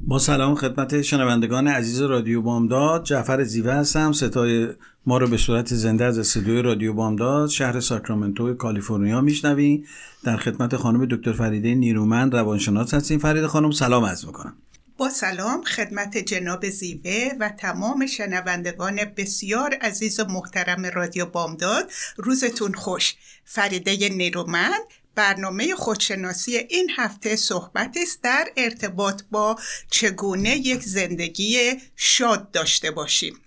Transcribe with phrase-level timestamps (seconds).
[0.00, 3.04] با سلام خدمت شنوندگان عزیز رادیو بامداد.
[3.04, 4.12] جعفر زیوه هستم.
[4.12, 4.68] ستای
[5.06, 9.84] ما رو به صورت زنده از استودیوی رادیو بامداد شهر ساکرامنتو کالیفرنیا میشنویم
[10.24, 13.18] در خدمت خانم دکتر فریده نیرومند روانشناس هستیم.
[13.18, 14.56] فریده خانم سلام عرض می‌کنم.
[14.96, 21.90] با سلام خدمت جناب زیوه و تمام شنوندگان بسیار عزیز و محترم رادیو بامداد.
[22.16, 23.14] روزتون خوش.
[23.44, 24.80] فریده نیرومند
[25.14, 29.56] برنامه خودشناسی این هفته صحبت است در ارتباط با
[29.90, 33.40] چگونه یک زندگی شاد داشته باشیم.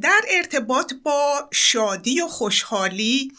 [0.00, 3.32] در ارتباط با شادی و خوشحالی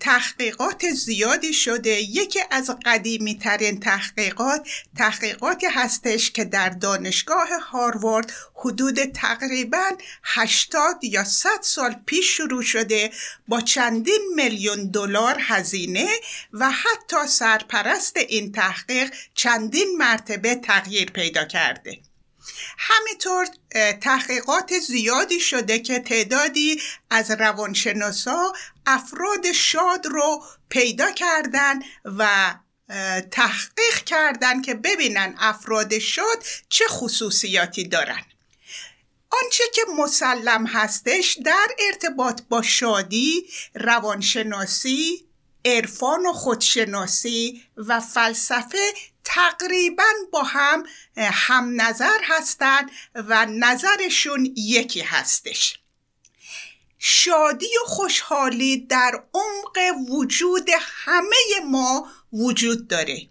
[0.00, 1.90] تحقیقات زیادی شده.
[1.90, 9.90] یکی از قدیمی ترین تحقیقات تحقیقاتی هستش که در دانشگاه هاروارد حدود تقریبا
[10.24, 13.10] 80 یا 100 سال پیش شروع شده
[13.48, 16.08] با چندین میلیون دلار هزینه
[16.52, 21.98] و حتی سرپرست این تحقیق چندین مرتبه تغییر پیدا کرده.
[22.78, 23.46] همینطور
[24.00, 28.52] تحقیقات زیادی شده که تعدادی از روانشناسا
[28.88, 32.54] افراد شاد رو پیدا کردن و
[33.30, 38.22] تحقیق کردن که ببینن افراد شاد چه خصوصیاتی دارن.
[39.30, 45.28] آنچه که مسلم هستش در ارتباط با شادی روانشناسی
[45.64, 48.92] عرفان و خودشناسی و فلسفه
[49.24, 50.82] تقریبا با هم
[51.16, 55.77] هم نظر هستند و نظرشون یکی هستش.
[56.98, 59.78] شادی و خوشحالی در عمق
[60.10, 61.36] وجود همه
[61.66, 63.28] ما وجود داره.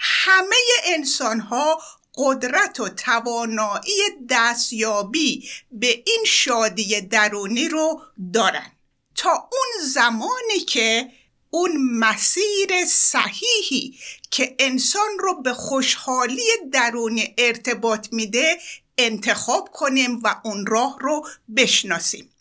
[0.00, 1.82] همه انسان ها
[2.14, 8.02] قدرت و توانایی دستیابی به این شادی درونی رو
[8.32, 8.72] دارن.
[9.14, 11.12] تا اون زمانی که
[11.50, 13.98] اون مسیر صحیحی
[14.30, 18.58] که انسان رو به خوشحالی درونی ارتباط میده
[18.98, 22.31] انتخاب کنیم و اون راه رو بشناسیم.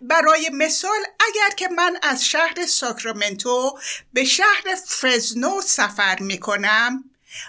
[0.00, 3.78] برای مثال اگر که من از شهر ساکرامنتو
[4.12, 7.04] به شهر فرزنو سفر می‌کنم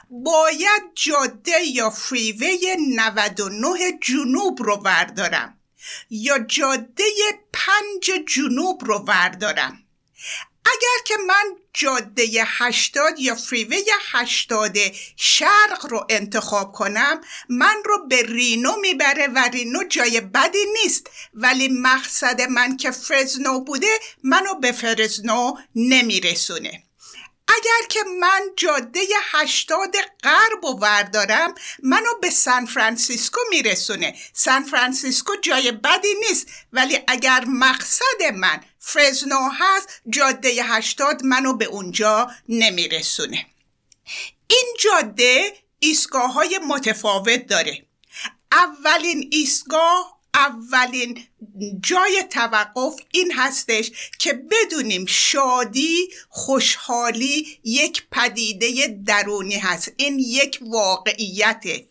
[0.09, 5.57] باید جاده یا فریوی 99 جنوب رو بردارم
[6.09, 7.03] یا جاده
[7.53, 9.83] پنج جنوب رو بردارم.
[10.65, 14.77] اگر که من جاده هشتاد یا فریوی هشتاد
[15.15, 21.09] شرق رو انتخاب کنم من رو به رینو می‌بره و رینو جای بدی نیست.
[21.33, 26.83] ولی مقصد من که فرزنو بوده منو به فرزنو نمیرسونه.
[27.55, 28.99] اگر که من جاده
[29.31, 34.15] هشتاد غرب و وردارم منو به سان فرانسیسکو میرسونه.
[34.33, 41.65] سان فرانسیسکو جای بدی نیست ولی اگر مقصد من فرزنو هست جاده هشتاد منو به
[41.65, 43.45] اونجا نمیرسونه.
[44.47, 47.85] این جاده ایستگاه های متفاوت داره.
[48.51, 51.23] اولین ایستگاه اولین
[51.83, 59.91] جای توقف این هستش که بدونیم شادی خوشحالی یک پدیده درونی هست.
[59.97, 61.87] این یک واقعیته.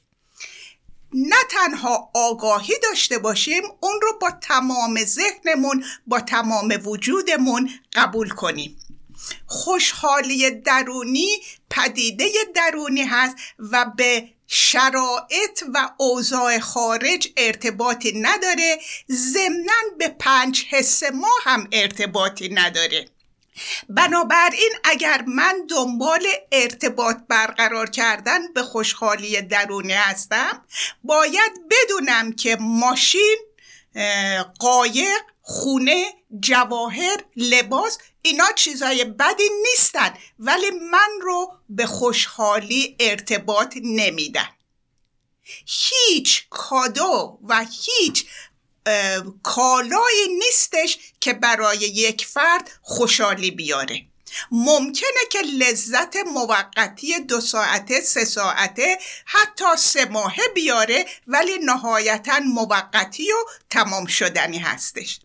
[1.12, 8.76] نه تنها آگاهی داشته باشیم اون رو با تمام ذهنمون با تمام وجودمون قبول کنیم.
[9.46, 11.28] خوشحالی درونی
[11.70, 18.78] پدیده درونی هست و به شرایط و اوضاع خارج ارتباطی نداره
[19.10, 23.08] ضمنا به پنج حس ما هم ارتباطی نداره.
[23.88, 30.64] بنابراین اگر من دنبال ارتباط برقرار کردن به خوشحالی درونی هستم
[31.04, 33.36] باید بدونم که ماشین
[34.58, 44.48] قایق خونه جواهر لباس اینا چیزای بدی نیستن ولی من رو به خوشحالی ارتباط نمیدن.
[45.66, 48.26] هیچ کادو و هیچ
[49.42, 54.06] کالایی نیستش که برای یک فرد خوشحالی بیاره.
[54.50, 63.32] ممکنه که لذت موقتی دو ساعته سه ساعته حتی سه ماهه بیاره ولی نهایتا موقتی
[63.32, 63.36] و
[63.70, 65.20] تمام شدنی هستش.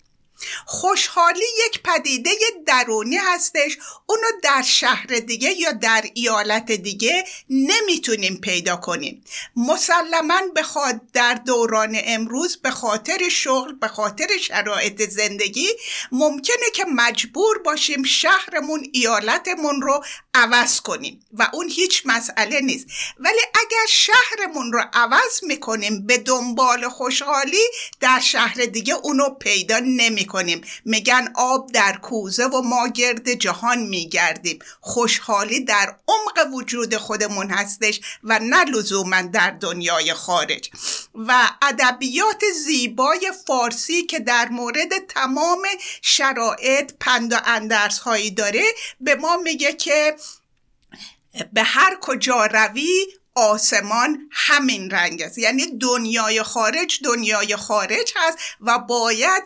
[0.65, 2.31] خوشحالی یک پدیده
[2.65, 3.77] درونی هستش.
[4.05, 9.23] اونو در شهر دیگه یا در ایالت دیگه نمی‌تونیم پیدا کنیم.
[9.55, 15.67] مسلما بخواد در دوران امروز به خاطر شغل به خاطر شرایط زندگی
[16.11, 20.03] ممکنه که مجبور باشیم شهرمون ایالتمون رو
[20.33, 21.19] عوض کنیم.
[21.33, 22.85] و اون هیچ مسئله نیست.
[23.19, 27.63] ولی اگر شهرمون رو عوض می‌کنیم به دنبال خوشحالی
[27.99, 33.79] در شهر دیگه اونو پیدا نمی کنیم میگن آب در کوزه و ما گرد جهان
[33.79, 34.59] میگردیم.
[34.81, 40.69] خوشحالی در عمق وجود خودمون هستش و نه لزوما در دنیای خارج.
[41.15, 45.61] و ادبیات زیبای فارسی که در مورد تمام
[46.01, 48.63] شرایط پند و اندرس هایی داره
[49.01, 50.15] به ما میگه که
[51.53, 55.37] به هر کجا روی آسمان همین رنگ است.
[55.37, 59.43] یعنی دنیای خارج دنیای خارج هست و باید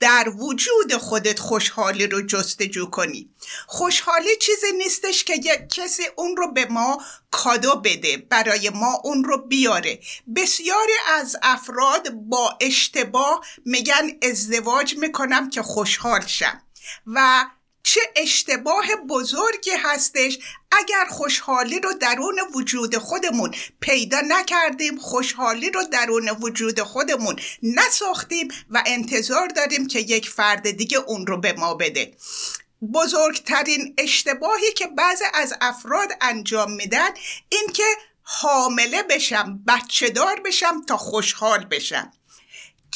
[0.00, 3.30] در وجود خودت خوشحالی رو جستجو کنی.
[3.66, 9.24] خوشحالی چیزی نیستش که یک کسی اون رو به ما کادو بده برای ما اون
[9.24, 10.00] رو بیاره.
[10.36, 16.60] بسیاری از افراد با اشتباه میگن ازدواج می‌کنم که خوشحال شم.
[17.06, 17.44] و
[17.86, 20.38] چه اشتباه بزرگی هستش
[20.72, 28.82] اگر خوشحالی رو درون وجود خودمون پیدا نکردیم خوشحالی رو درون وجود خودمون نساختیم و
[28.86, 32.16] انتظار داریم که یک فرد دیگه اون رو به ما بده.
[32.94, 37.10] بزرگترین اشتباهی که بعضی از افراد انجام میدن
[37.48, 37.86] این که
[38.22, 42.12] حامله بشم بچه دار بشم تا خوشحال بشم.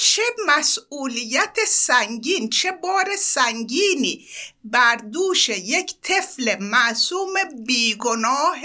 [0.00, 4.28] چه مسئولیت سنگین چه بار سنگینی
[4.64, 7.34] بر دوش یک طفل معصوم
[7.66, 8.58] بیگناه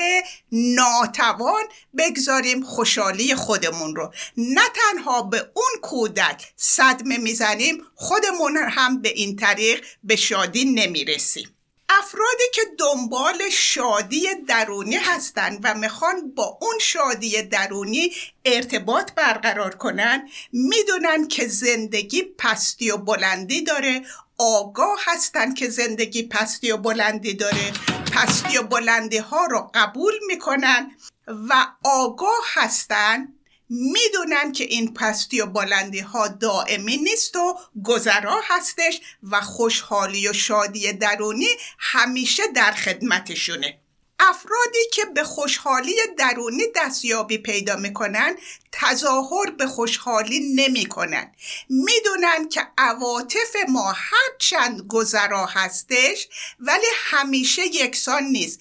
[0.52, 1.64] ناتوان
[1.98, 4.14] بگذاریم خوشحالی خودمون رو.
[4.38, 11.53] نه تنها به اون کودک صدمه می‌زنیم خودمون هم به این طریق به شادی نمی‌رسیم.
[12.00, 18.12] افرادی که دنبال شادی درونی هستند و می‌خوان با اون شادی درونی
[18.46, 24.02] ارتباط برقرار کنن می‌دونن که زندگی پستی و بلندی داره.
[24.38, 27.72] آگاه هستن که زندگی پستی و بلندی داره.
[28.14, 30.92] پستی و بلندی ها رو قبول می‌کنن
[31.28, 33.28] و آگاه هستن
[33.76, 40.34] می‌دونن که این پستی و بلندی ها دائمی نیست و گذرا هستش و خوشحالی و
[40.34, 41.48] شادی درونی
[41.80, 43.80] همیشه در خدمتشونه.
[44.20, 48.36] افرادی که به خوشحالی درونی دستیابی پیدا می‌کنن
[48.72, 51.32] تظاهر به خوشحالی نمی‌کنن.
[51.70, 56.28] می‌دونن که عواطف ما هر چند گذرا هستش
[56.60, 58.60] ولی همیشه یکسان نیست.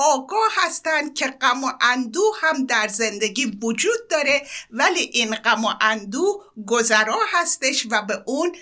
[0.00, 5.74] آگاه هستند که غم و اندوه هم در زندگی وجود داره ولی این غم و
[5.80, 8.56] اندوه گذرا هستش و به اون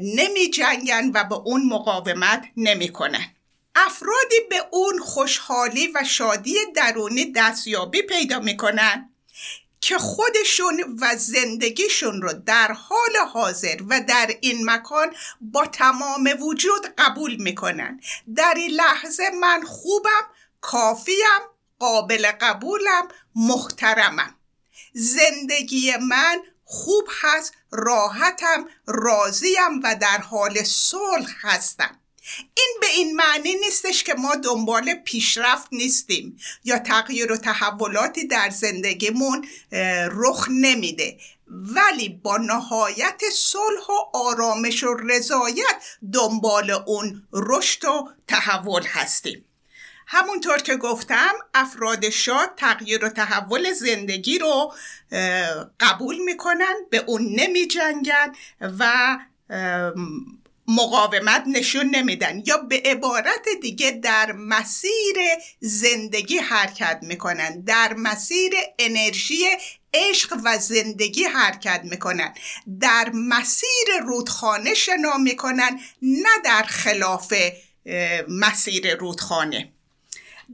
[0.00, 3.34] نمی جنگن و به اون مقاومت نمی کنن.
[3.74, 9.10] افرادی به اون خوشحالی و شادی درونی دستیابی پیدا می‌کنن
[9.80, 16.86] که خودشون و زندگیشون رو در حال حاضر و در این مکان با تمام وجود
[16.98, 18.00] قبول می‌کنن
[18.36, 20.26] در این لحظه من خوبم
[20.60, 21.40] کافیم
[21.78, 24.34] قابل قبولم محترمم.
[24.92, 32.00] زندگی من خوب هست راحتم راضیم و در حال صلح هستم.
[32.54, 38.50] این به این معنی نیستش که ما دنبال پیشرفت نیستیم یا تغییر و تحولاتی در
[38.50, 39.48] زندگیمون
[40.10, 41.18] رخ نمیده.
[41.46, 45.82] ولی با نهایت صلح و آرامش و رضایت
[46.12, 49.47] دنبال اون رشد و تحول هستیم.
[50.10, 54.74] همونطور که گفتم افراد شاد تغییر و تحول زندگی رو
[55.80, 59.18] قبول می‌کنن به اون نمی جنگن و
[60.68, 65.16] مقاومت نشون نمیدن یا به عبارت دیگه در مسیر
[65.60, 69.44] زندگی حرکت می‌کنن در مسیر انرژی
[69.94, 72.34] عشق و زندگی حرکت می‌کنن
[72.80, 77.34] در مسیر رودخانه شنا می‌کنن نه در خلاف
[78.28, 79.72] مسیر رودخانه.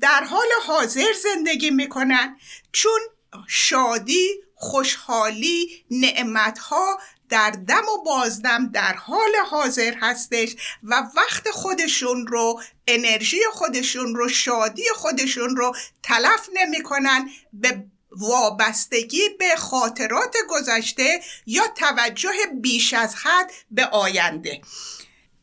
[0.01, 2.37] در حال حاضر زندگی می‌کنن.
[2.73, 3.01] چون
[3.49, 12.63] شادی خوشحالی نعمتها در دم و بازدم در حال حاضر هستش و وقت خودشون رو
[12.87, 22.33] انرژی خودشون رو شادی خودشون رو تلف نمی‌کنن به وابستگی به خاطرات گذشته یا توجه
[22.63, 24.61] بیش از حد به آینده.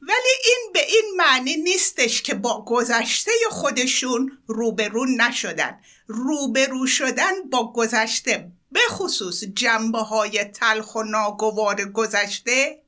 [0.01, 5.79] ولی این به این معنی نیستش که با گذشته خودشون روبرو نشدن.
[6.08, 12.81] روبرو شدن با گذشته به خصوص جنبه های تلخ و ناگوار گذشته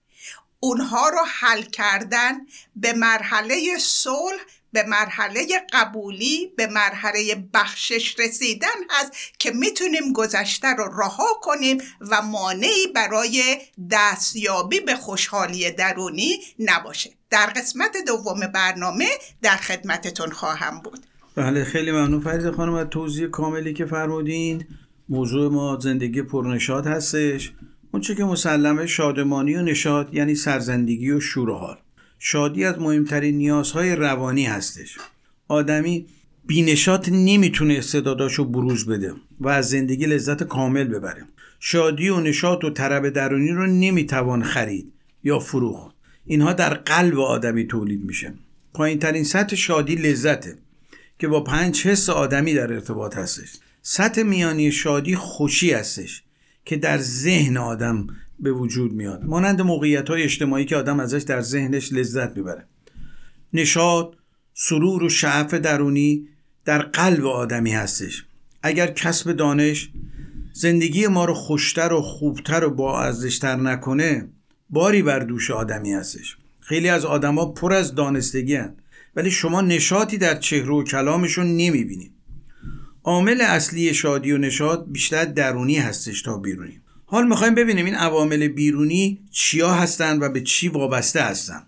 [0.60, 2.34] اونها رو حل کردن
[2.75, 4.41] به مرحله صلح
[4.73, 12.21] به مرحله قبولی به مرحله بخشش رسیدن هست که می‌تونیم گذشته رو رها کنیم و
[12.21, 13.57] مانعی برای
[13.91, 17.11] دستیابی به خوشحالی درونی نباشه.
[17.29, 19.05] در قسمت دوم برنامه
[19.41, 20.99] در خدمتتون خواهم بود.
[21.35, 24.65] بله خیلی ممنون فرید خانم از توضیح کاملی که فرمودین.
[25.09, 27.51] موضوع ما زندگی پرنشاد هستش.
[27.91, 31.77] اونچه که مسلمه شادمانی و نشاد یعنی سرزندگی و شور و حال.
[32.25, 34.97] شادی از مهمترین نیازهای روانی هستش.
[35.47, 36.05] آدمی
[36.45, 41.25] بینشات نمی‌تونه استعداداشو بروز بده و از زندگی لذت کامل ببره.
[41.59, 45.95] شادی و نشاط و طرب درونی رو نمی‌توان خرید یا فروخت.
[46.25, 48.33] اینها در قلب آدمی تولید میشه.
[48.73, 50.57] پایین ترین سطح شادی لذته
[51.19, 53.49] که با پنج حس آدمی در ارتباط هستش.
[53.81, 56.23] سطح میانی شادی خوشی هستش
[56.65, 58.07] که در ذهن آدم
[58.43, 59.23] به وجود میاد.
[59.23, 62.65] مانند موقعیت های اجتماعی که آدم ازش در ذهنش لذت می‌بره.
[63.53, 64.17] نشاد
[64.53, 66.27] سرور و شعف درونی
[66.65, 68.25] در قلب آدمی هستش.
[68.63, 69.89] اگر کسب دانش
[70.53, 74.29] زندگی ما رو خوشتر و خوبتر و با ارزشتر نکنه
[74.69, 76.38] باری بر دوش آدمی هستش.
[76.59, 78.75] خیلی از آدما پر از دانستگی هن.
[79.15, 82.12] ولی شما نشاطی در چهره و کلامشون نمی‌بینید
[83.03, 86.82] عامل اصلی شادی و نشاط بیشتر درونی هستش تا بیرونی.
[87.13, 91.67] حال می‌خوایم ببینیم این عوامل بیرونی چیا هستند و به چی وابسته هستند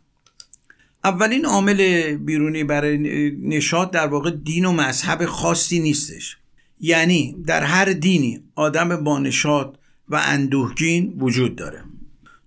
[1.04, 2.98] اولین عامل بیرونی برای
[3.32, 6.38] نشاط در واقع دین و مذهب خاصی نیستش.
[6.80, 9.76] یعنی در هر دینی آدم با نشاط
[10.10, 11.84] و اندوهگین وجود داره.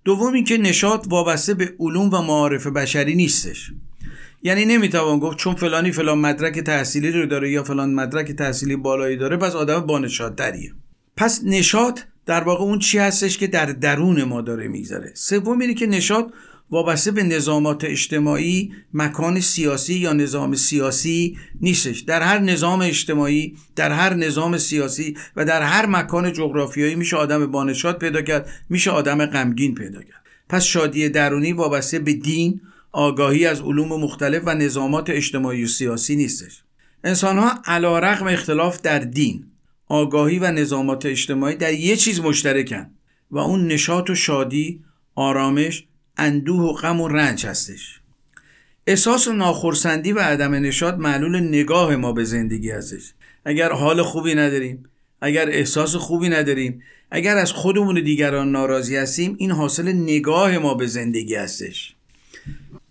[0.05, 3.71] دوم اینکه نشاط وابسته به علوم و معارف بشری نیستش.
[4.43, 9.17] یعنی نمی‌توان گفت چون فلانی فلان مدرک تحصیلی رو داره یا فلان مدرک تحصیلی بالایی
[9.17, 10.73] داره پس آدم با نشاط دریه
[11.17, 15.11] پس نشاط در واقع اون چی هستش که در درون ما داره میگذره.
[15.13, 16.25] سوم اینه که نشاط
[16.71, 21.99] وابسته به نظامات اجتماعی مکان سیاسی یا نظام سیاسی نیستش.
[21.99, 27.51] در هر نظام اجتماعی در هر نظام سیاسی و در هر مکان جغرافیایی میشه آدم
[27.51, 30.23] بانشاد پیدا کرد میشه آدم غمگین پیدا کرد.
[30.49, 36.15] پس شادی درونی وابسته به دین آگاهی از علوم مختلف و نظامات اجتماعی و سیاسی
[36.15, 36.63] نیستش.
[37.03, 37.51] انسان ها
[38.27, 39.48] اختلاف در دین
[39.89, 42.89] آگاهی و نظامات اجتماعی در یه چیز مشترکن
[43.31, 44.83] و اون نشاط و شادی
[45.15, 45.85] آرامش
[46.17, 47.99] اندوه و غم و رنج هستش.
[48.87, 53.13] احساس و ناخرسندی و عدم نشاط معلول نگاه ما به زندگی هستش.
[53.45, 54.83] اگر حال خوبی نداریم
[55.21, 60.73] اگر احساس خوبی نداریم اگر از خودمون و دیگران ناراضی هستیم این حاصل نگاه ما
[60.73, 61.95] به زندگی هستش.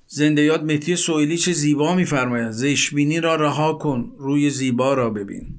[0.07, 2.51] زنده یاد مهدی سویلی چه زیبا میفرماید.
[2.51, 5.58] زشبینی را رها کن روی زیبا را ببین.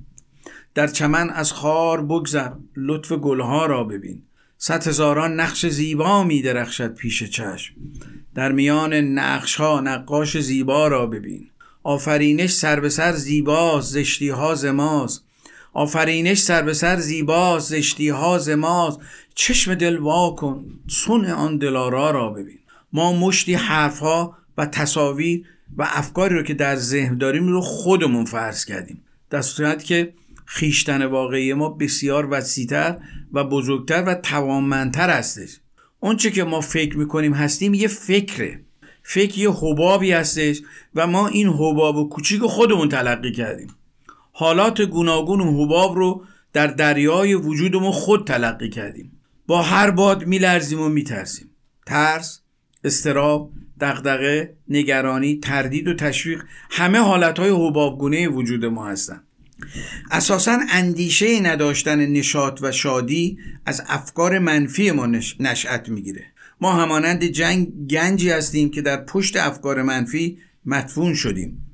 [0.74, 4.22] در چمن از خار بگذر لطف گلها را ببین.
[4.58, 7.74] صد هزاران نقش زیبا می درخشد پیش چشم.
[8.36, 11.50] در میان نقش ها نقاش زیبا را ببین.
[11.84, 15.26] آفرینش سر به سر زیباست زشتی ها زماست
[15.74, 19.00] آفرینش سر به سر زیباست زشتی ها زماست
[19.36, 22.60] چشم دل وا کن سن آن دلارا را ببین.
[22.94, 25.46] ما مشتی حرف ها و تصاویر
[25.78, 29.04] و افکاری رو که در ذهن داریم رو خودمون فرض کردیم.
[29.30, 30.14] در صورت که
[30.52, 32.98] خیشتن واقعی ما بسیار وسیعتر
[33.34, 35.58] و بزرگتر و توانمندتر هستش.
[36.00, 38.62] اونچه که ما فکر می‌کنیم هستیم یه فکره.
[39.04, 40.62] فکر یه حبابی هستش
[40.96, 43.76] و ما این حباب و کوچیک خودمون تلقی کردیم.
[44.32, 49.12] حالات گوناگون و حباب رو در دریای وجودمون خود تلقی کردیم.
[49.48, 51.50] با هر باد میلرزیم و میترسیم.
[51.86, 52.42] ترس
[52.84, 53.52] استراب
[53.82, 59.29] دغدغه نگرانی تردید و تشویق همه حالتهای حبابگونه وجود ما هستند
[60.12, 65.06] اساسا اندیشه نداشتن نشاط و شادی از افکار منفی ما
[65.40, 66.26] نشأت می‌گیره.
[66.62, 71.66] ما همانند جنگ گنجی هستیم که در پشت افکار منفی مدفون شدیم.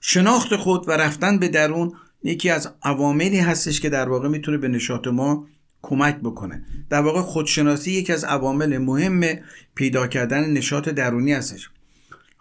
[0.00, 1.92] شناخت خود و رفتن به درون
[2.22, 5.46] یکی از عواملی هستش که در واقع می‌تونه به نشاط ما
[5.82, 6.64] کمک بکنه.
[6.90, 9.38] در واقع خودشناسی یکی از عوامل مهم
[9.74, 11.70] پیدا کردن نشاط درونی هستش.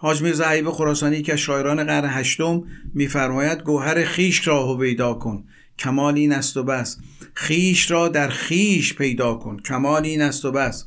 [0.03, 5.43] حاج میرزا عیب خراسانی که شاعران قرن هشتم میفرماید گوهر خیش را هویدا کن
[5.79, 6.97] کمال این است و بس.
[7.33, 10.85] خیش را در خیش پیدا کن کمال این است و بس.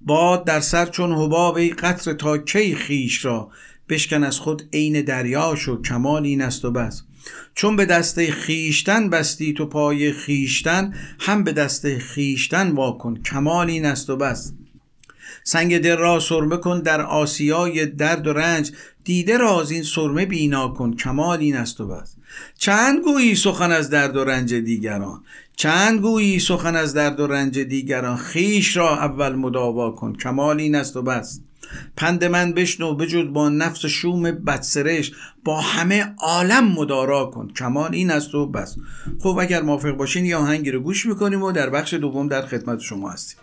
[0.00, 3.50] باد در سر چون حباب ای قطر تا کی خیش را؟
[3.88, 7.02] بشکن از خود عین دریا شو کمال این است و بس.
[7.54, 13.86] چون به دسته خیشتن بستی تو پای خیشتن هم به دسته خیشتن واکن کمال این
[13.86, 14.52] است و بس.
[15.44, 18.72] سنگ دل را سرمه کن در آسیای درد و رنج
[19.04, 22.16] دیده را از این سرمه بینا کن کمال این است و بس.
[22.58, 25.22] چند گویی سخن از درد و رنج دیگران؟
[25.56, 30.74] چند گویی سخن از درد و رنج دیگران؟ خیش را اول مداوا کن کمال این
[30.74, 31.40] است و بس.
[31.96, 35.12] پند من بشنو بجود با نفس شوم بدسرش
[35.44, 38.76] با همه عالم مدارا کن کمان این است و بس.
[39.20, 42.80] خب اگر موافق باشین یا هنگی رو گوش می‌کنیم و در بخش دوم در خدمت
[42.80, 43.38] شما هستیم.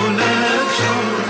[0.00, 1.27] un accent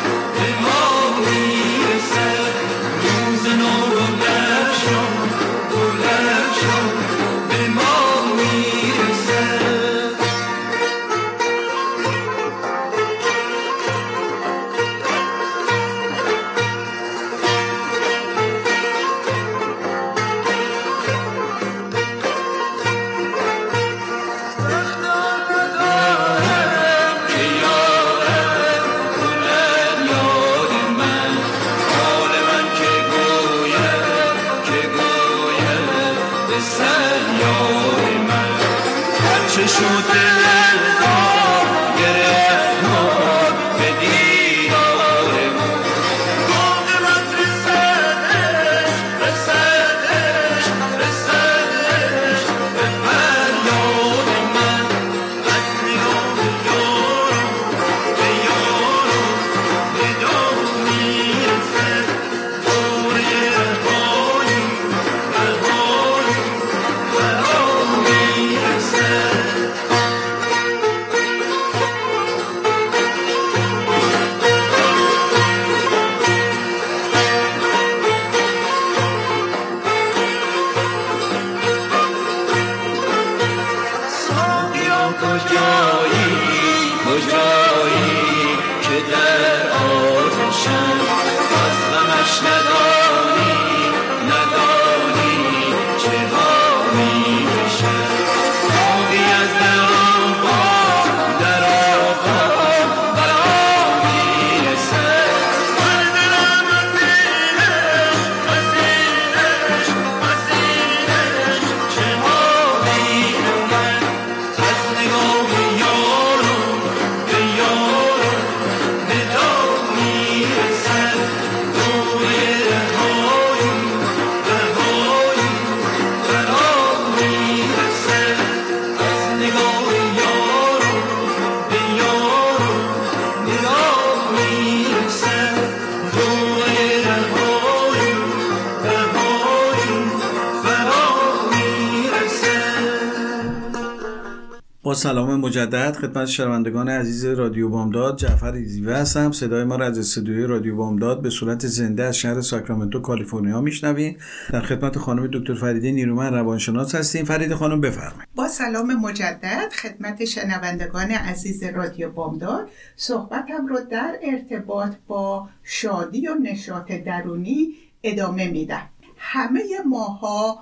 [144.99, 145.97] سلام مجدد.
[145.97, 149.33] خدمت شنوندگان عزیز رادیو بامداد جعفر ایزیوه هستم.
[149.33, 154.17] صدای ما را از استودیوی رادیو بامداد به صورت زنده از شهر ساکرامنتو کالیفرنیا میشنویم
[154.53, 157.25] در خدمت خانم دکتر فریده نیرومن روانشناس هستیم.
[157.25, 158.29] فرید خانم بفرمایید.
[158.35, 162.69] با سلام مجدد خدمت شنوندگان عزیز رادیو بامداد.
[162.97, 167.69] صحبتم رو در ارتباط با شادی و نشاط درونی
[168.03, 168.89] ادامه میدم.
[169.19, 170.59] همه ماها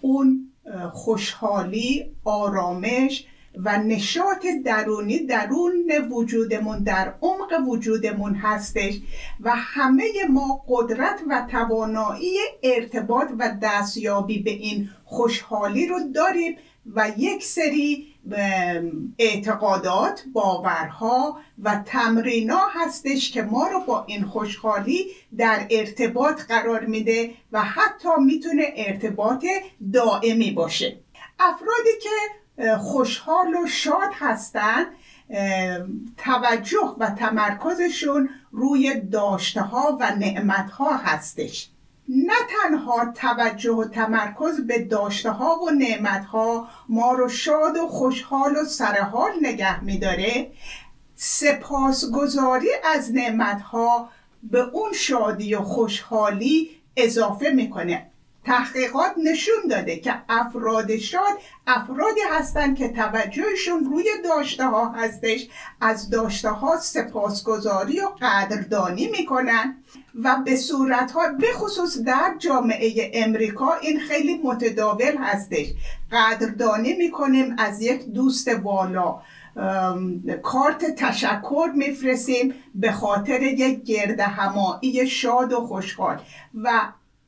[0.00, 0.48] اون
[0.92, 3.26] خوشحالی آرامش
[3.64, 8.94] و نشاط درونی درون وجودمون در عمق وجودمون هستش
[9.40, 16.56] و همه ما قدرت و توانایی ارتباط و دستیابی به این خوشحالی رو داریم
[16.94, 18.06] و یک سری
[19.18, 27.30] اعتقادات باورها و تمرینا هستش که ما رو با این خوشحالی در ارتباط قرار میده
[27.52, 29.46] و حتی می‌تونه ارتباط
[29.92, 30.96] دائمی باشه.
[31.38, 32.10] افرادی که
[32.78, 34.86] خوشحال و شاد هستند
[36.16, 41.70] توجه و تمرکزشون روی داشته ها و نعمت ها هستش.
[42.08, 47.88] نه تنها توجه و تمرکز به داشته ها و نعمت ها ما رو شاد و
[47.88, 50.50] خوشحال و سرحال نگه میداره
[51.16, 54.08] سپاسگزاری از نعمت ها
[54.42, 58.10] به اون شادی و خوشحالی اضافه می‌کنه.
[58.46, 65.48] تحقیقات نشون داده که افراد شاد افرادی هستند که توجهشون روی داشته ها هستش.
[65.80, 69.76] از داشته ها سپاسگزاری و قدردانی می‌کنن
[70.22, 75.66] و به صورت ها بخصوص در جامعه امریکا این خیلی متداول هستش.
[76.12, 79.20] قدردانی می‌کنیم از یک دوست بالا
[80.42, 86.20] کارت تشکر میفرستیم به خاطر یک گرد همایی شاد و خوشحال.
[86.54, 86.80] و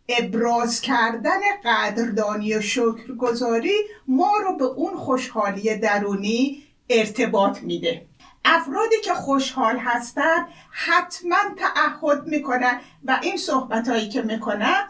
[0.08, 3.74] ابراز کردن قدردانی و شکرگزاری
[4.08, 8.06] ما رو به اون خوشحالی درونی ارتباط میده.
[8.44, 14.88] افرادی که خوشحال هستن حتما تعهد می‌کنن و این صحبت هایی که می‌کنن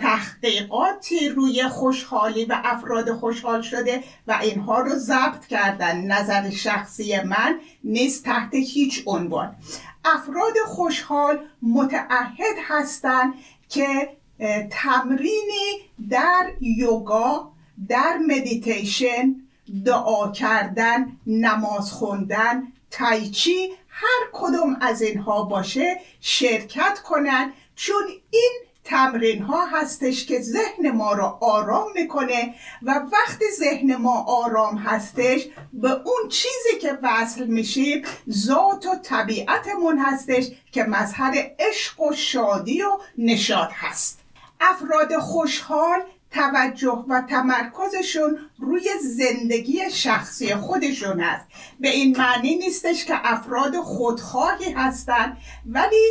[0.00, 6.00] تحقیقاتی روی خوشحالی و افراد خوشحال شده و اینها رو ضبط کردن.
[6.00, 9.56] نظر شخصی من نیست تحت هیچ عنوان.
[10.04, 13.34] افراد خوشحال متعهد هستند
[13.68, 14.17] که
[14.70, 17.52] تمرینی در یوگا
[17.88, 19.36] در مدیتیشن
[19.84, 28.52] دعا کردن نماز خوندن تایچی هر کدوم از اینها باشه شرکت کنن چون این
[28.84, 35.46] تمرین ها هستش که ذهن ما را آرام می‌کنه و وقتی ذهن ما آرام هستش
[35.72, 42.82] به اون چیزی که وصل میشیم ذات و طبیعتمون هستش که مظهر عشق و شادی
[42.82, 44.18] و نشاد هست.
[44.60, 51.46] افراد خوشحال توجه و تمرکزشون روی زندگی شخصی خودشون است.
[51.80, 56.06] به این معنی نیستش که افراد خودخواهی هستند ولی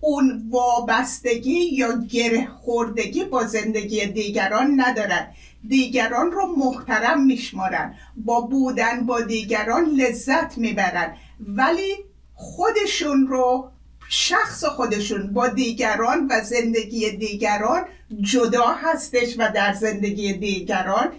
[0.00, 5.28] اون وابستگی یا گره خوردگی با زندگی دیگران ندارن.
[5.68, 7.94] دیگران رو محترم میشمارن.
[8.16, 11.16] با بودن با دیگران لذت می‌برن.
[11.40, 11.96] ولی
[12.34, 13.70] خودشون رو
[14.12, 17.84] شخص خودشون با دیگران و زندگی دیگران
[18.20, 21.12] جدا هستش و در زندگی دیگران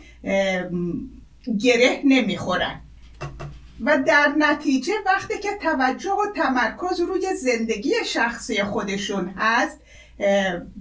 [1.60, 2.82] گره نمی‌خورن.
[3.82, 9.80] و در نتیجه وقتی که توجه و تمرکز روی زندگی شخصی خودشون هست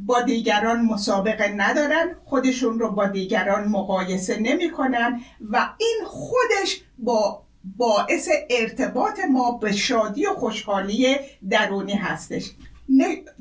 [0.07, 5.21] با دیگران مسابقه ندارن خودشون رو با دیگران مقایسه نمی‌کنن
[5.51, 11.17] و این خودش با باعث ارتباط ما به شادی و خوشحالی
[11.51, 12.51] درونی هستش.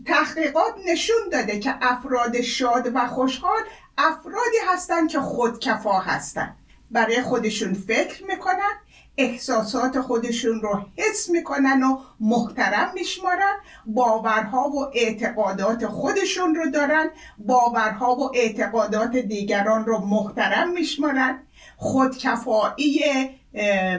[0.05, 3.61] تحقیقات نشون داده که افراد شاد و خوشحال
[3.97, 6.55] افرادی هستند که خودکفا هستند
[6.91, 8.71] برای خودشون فکر می‌کنن
[9.17, 13.55] احساسات خودشون رو حس می‌کنن و محترم میشمارن
[13.85, 21.43] باورها و اعتقادات خودشون رو دارن باورها و اعتقادات دیگران رو محترم میشمارن.
[21.77, 23.38] خودکفایی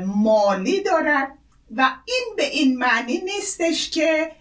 [0.06, 1.26] مالی دارن
[1.76, 4.32] و این به این معنی نیستش که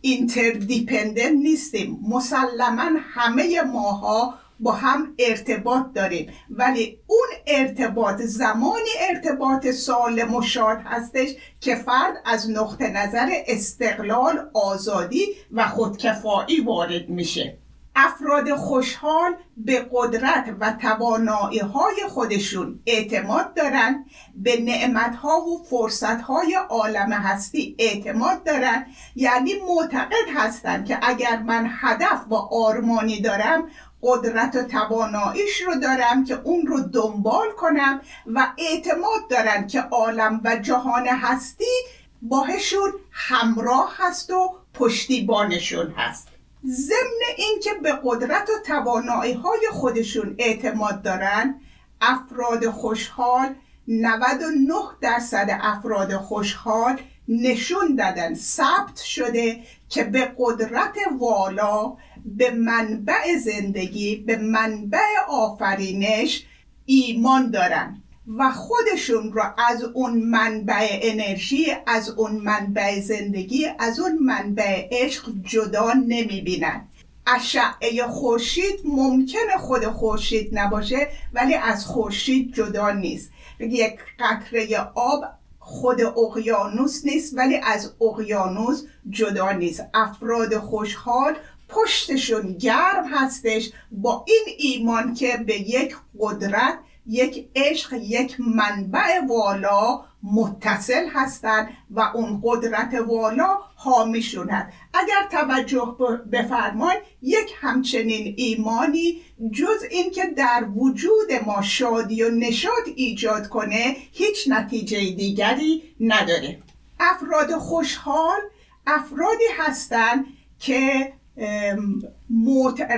[0.00, 1.98] اینتردیپندنت نیستیم.
[2.08, 6.32] مسلما همه ماها با هم ارتباط داریم.
[6.50, 11.28] ولی اون ارتباط زمانی ارتباط سالم و شاد هستش
[11.60, 17.58] که فرد از نقطه نظر استقلال آزادی و خودکفایی وارد میشه.
[17.96, 24.04] افراد خوشحال به قدرت و توانایی های خودشون اعتماد دارن
[24.34, 28.86] به نعمت ها و فرصت های عالم هستی اعتماد دارن.
[29.16, 33.68] یعنی معتقد هستند که اگر من هدف و آرمانی دارم
[34.02, 40.40] قدرت و تواناییش رو دارم که اون رو دنبال کنم و اعتماد دارن که عالم
[40.44, 41.74] و جهان هستی
[42.22, 46.33] باهشون همراه هست و پشتیبانشون هست.
[46.66, 51.60] ضمن اینکه به قدرت و توانایی های خودشون اعتماد دارن
[52.00, 53.54] افراد خوشحال
[53.88, 64.16] 99 درصد افراد خوشحال نشون دادن ثبت شده که به قدرت والا به منبع زندگی
[64.16, 66.46] به منبع آفرینش
[66.86, 68.02] ایمان دارن.
[68.28, 75.32] و خودشون رو از اون منبع انرژی از اون منبع زندگی از اون منبع عشق
[75.42, 76.88] جدا نمی‌بینن.
[77.26, 83.30] اشعه خورشید ممکنه خود خورشید نباشه ولی از خورشید جدا نیست.
[83.60, 85.24] یک قطره آب
[85.58, 89.84] خود اقیانوس نیست ولی از اقیانوس جدا نیست.
[89.94, 91.34] افراد خوشحال
[91.68, 100.04] پشتشون گرم هستش با این ایمان که به یک قدرت یک عشق یک منبع والا
[100.22, 105.96] متصل هستند و اون قدرت والا حامیشون هست اگر توجه
[106.32, 109.20] بفرمایید یک همچنین ایمانی
[109.52, 116.58] جز اینکه در وجود ما شادی و نشاط ایجاد کنه هیچ نتیجه دیگری نداره.
[117.00, 118.40] افراد خوشحال
[118.86, 120.26] افرادی هستند
[120.58, 121.12] که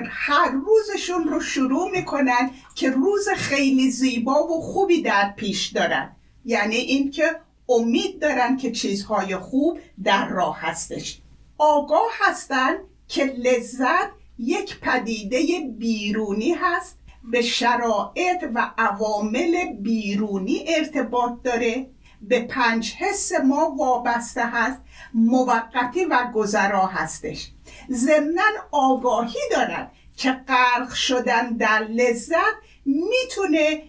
[0.08, 6.16] هر روزشون رو شروع می‌کنن که روز خیلی زیبا و خوبی در پیش دارن.
[6.44, 11.20] یعنی اینکه امید دارن که چیزهای خوب در راه هستش.
[11.58, 12.74] آگاه هستن
[13.08, 15.38] که لذت یک پدیده
[15.78, 21.90] بیرونی هست به شرایط و عوامل بیرونی ارتباط داره
[22.22, 24.80] به پنج حس ما وابسته هست
[25.14, 27.52] موقتی و گذرا هستش.
[27.90, 33.82] ضمنا آگاهی دارن که غرق شدن در لذت می‌تونه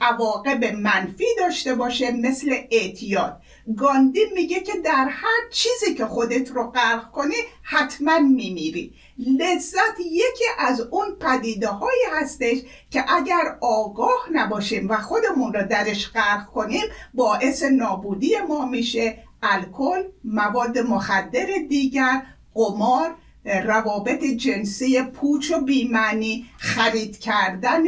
[0.00, 3.40] عواقب منفی داشته باشه مثل اعتیاد.
[3.76, 8.94] گاندی میگه که در هر چیزی که خودت رو غرق کنی حتما میمیری.
[9.18, 12.58] لذت یکی از اون پدیده هایی هستش
[12.90, 19.18] که اگر آگاه نباشیم و خودمون رو درش غرق کنیم باعث نابودی ما میشه.
[19.42, 22.22] الکل مواد مخدر دیگر
[22.54, 27.82] قمار روابط جنسی پوچ و بیمعنی خرید کردن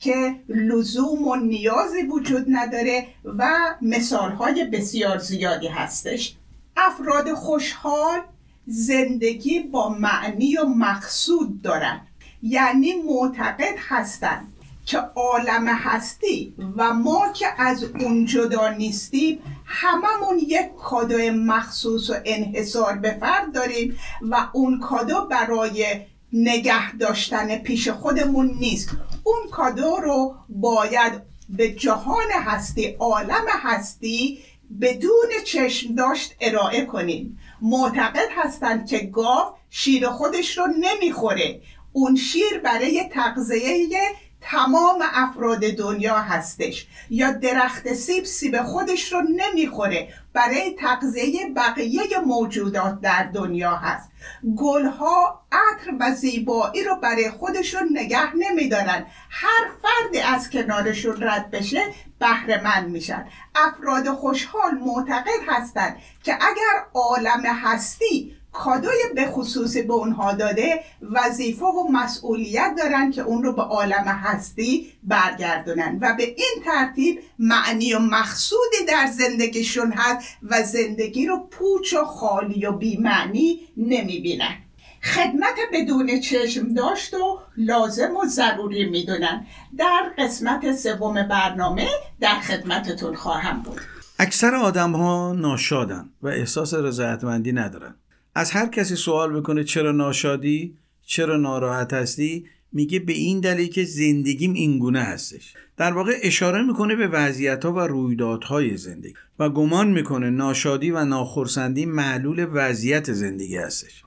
[0.00, 3.48] که لزوم و نیازی وجود نداره و
[3.82, 6.36] مثالهای بسیار زیادی هستش.
[6.76, 8.20] افراد خوشحال
[8.66, 12.00] زندگی با معنی و مقصود دارن.
[12.42, 14.52] یعنی معتقد هستند
[14.90, 22.14] که عالم هستی و ما که از اون جدا نیستیم هممون یک کادو مخصوص و
[22.24, 26.00] انحصار به فرد داریم و اون کادو برای
[26.32, 28.90] نگه داشتن پیش خودمون نیست.
[29.24, 31.12] اون کادو رو باید
[31.48, 34.38] به جهان هستی عالم هستی
[34.80, 37.38] بدون چشم داشت ارائه کنیم.
[37.60, 41.60] معتقد هستند که گاو شیر خودش رو نمی‌خوره.
[41.92, 43.98] اون شیر برای تغذیه
[44.40, 46.86] تمام افراد دنیا هستش.
[47.10, 50.08] یا درخت سیب سیب خودش رو نمی‌خوره.
[50.32, 54.10] برای تغذیه بقیه موجودات در دنیا هست.
[54.56, 59.06] گلها عطر و زیبایی رو برای خودشون نگه نمیدارن.
[59.30, 61.84] هر فردی از کنارشون رد بشه
[62.18, 63.26] بهره میشن.
[63.54, 71.64] افراد خوشحال معتقد هستند که اگر عالم هستی کادوی به خصوصی به اونها داده وظیفه
[71.64, 75.98] و مسئولیت دارن که اون رو به عالم هستی برگردونن.
[76.00, 82.04] و به این ترتیب معنی و مقصودی در زندگیشون هست و زندگی رو پوچ و
[82.04, 84.56] خالی و بیمعنی نمی‌بینن.
[85.02, 89.46] خدمت بدون چشم داشت و لازم و ضروری می‌دونن.
[89.78, 91.88] در قسمت سوم برنامه
[92.20, 93.80] در خدمتتون خواهم بود.
[94.18, 97.94] اکثر آدم ها ناشادن و احساس رضایتمندی ندارن.
[98.34, 103.84] از هر کسی سوال بکنه چرا ناشادی چرا ناراحت هستی میگه به این دلیل که
[103.84, 105.54] زندگیم اینگونه هستش.
[105.76, 111.04] در واقع اشاره می‌کنه به وضعیت ها و رویدادهای زندگی و گمان می‌کنه ناشادی و
[111.04, 114.02] ناخرسندی معلول وضعیت زندگی هستش.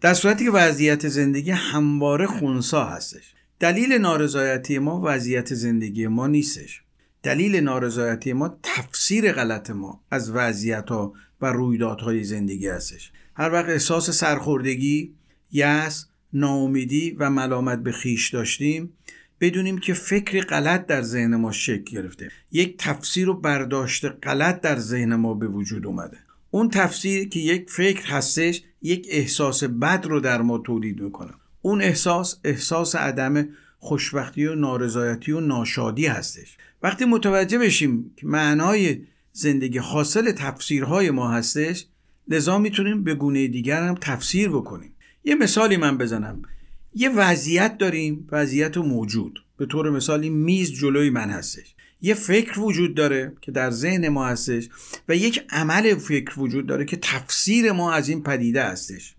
[0.00, 3.34] در صورتی که وضعیت زندگی همواره خونسا هستش.
[3.60, 6.82] دلیل نارضایتی ما وضعیت زندگی ما نیستش.
[7.22, 13.12] دلیل نارضایتی ما تفسیر غلط ما از وضعیت ها و رویدادهای زندگی هستش.
[13.38, 15.14] هر وقت احساس سرخوردگی،
[15.52, 18.92] یأس، ناامیدی و ملامت به خیش داشتیم
[19.40, 22.30] بدونیم که فکری غلط در ذهن ما شکل گرفته.
[22.52, 26.18] یک تفسیر و برداشت غلط در ذهن ما به وجود اومده.
[26.50, 31.32] اون تفسیر که یک فکر هستش یک احساس بد رو در ما تولید می‌کنه.
[31.62, 36.56] اون احساس احساس عدم خوشبختی و نارضایتی و ناشادی هستش.
[36.82, 41.86] وقتی متوجه بشیم که معنای زندگی حاصل تفسیرهای ما هستش
[42.28, 44.92] لذا می‌تونیم به گونه دیگر هم تفسیر بکنیم.
[45.24, 46.42] یه مثالی من بزنم.
[46.94, 49.44] یه وضعیت داریم وضعیت موجود.
[49.56, 51.74] به طور مثالی میز جلوی من هستش.
[52.00, 54.68] یه فکر وجود داره که در ذهن ما هستش
[55.08, 59.14] و یک عمل فکر وجود داره که تفسیر ما از این پدیده هستش.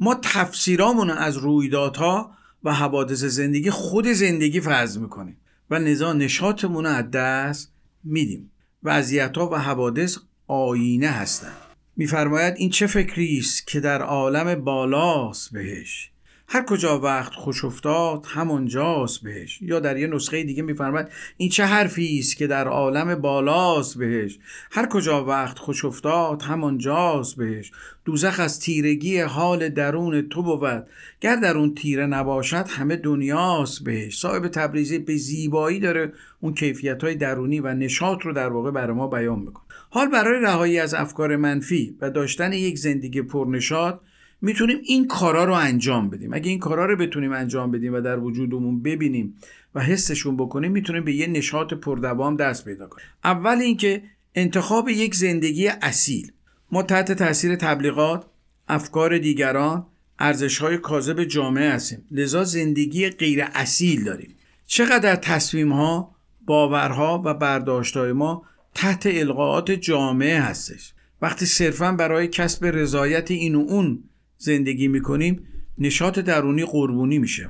[0.00, 5.36] ما تفسیرامون از رویدادها و حوادث زندگی خود زندگی فرض می‌کنیم
[5.70, 7.72] و نزا نشاطمون رو از دست
[8.04, 8.50] میدیم.
[8.82, 11.69] وضعیت ها و حوادث آینه هستند.
[11.96, 16.10] میفرماید این چه فکری است که در عالم بالاست بهش؟
[16.52, 19.58] هر کجا وقت خوش افتاد همانجاست بهش.
[19.62, 24.38] یا در یه نسخه دیگه میفرماد این چه حرفی است که در عالم بالاست بهش؟
[24.70, 27.72] هر کجا وقت خوش افتاد همانجاست بهش.
[28.04, 30.86] دوزخ از تیرگی حال درون تو بود.
[31.20, 34.18] گر در اون تیره نباشد همه دنیاست بهش.
[34.18, 38.96] صاحب تبریزی به زیبایی داره اون کیفیت های درونی و نشاط رو در واقع برای
[38.96, 39.64] ما بیان می‌کنه.
[39.92, 44.00] حال برای رهایی از افکار منفی و داشتن یک زندگی پرنشاط
[44.42, 46.32] می‌تونیم این کارا رو انجام بدیم.
[46.32, 49.34] اگه این کارا رو بتونیم انجام بدیم و در وجودمون ببینیم
[49.74, 53.06] و حسشون بکنیم می‌تونیم به یه نشاط پردوام دست پیدا کنیم.
[53.24, 54.02] اول اینکه
[54.34, 56.32] انتخاب یک زندگی اصیل.
[56.72, 58.26] ما تحت تاثیر تبلیغات
[58.68, 59.86] افکار دیگران
[60.18, 62.04] ارزش های کاذب جامعه هستیم.
[62.10, 64.34] لذا زندگی غیر اصیل داریم.
[64.66, 66.14] چقدر تصمیم ها
[66.46, 68.42] باورها و برداشت ما
[68.74, 70.92] تحت القاعات جامعه هستش.
[71.22, 74.04] وقتی صرفا برای کسب رضایت این و اون
[74.38, 75.46] زندگی می‌کنیم
[75.78, 77.48] نشاط درونی قربونی میشه.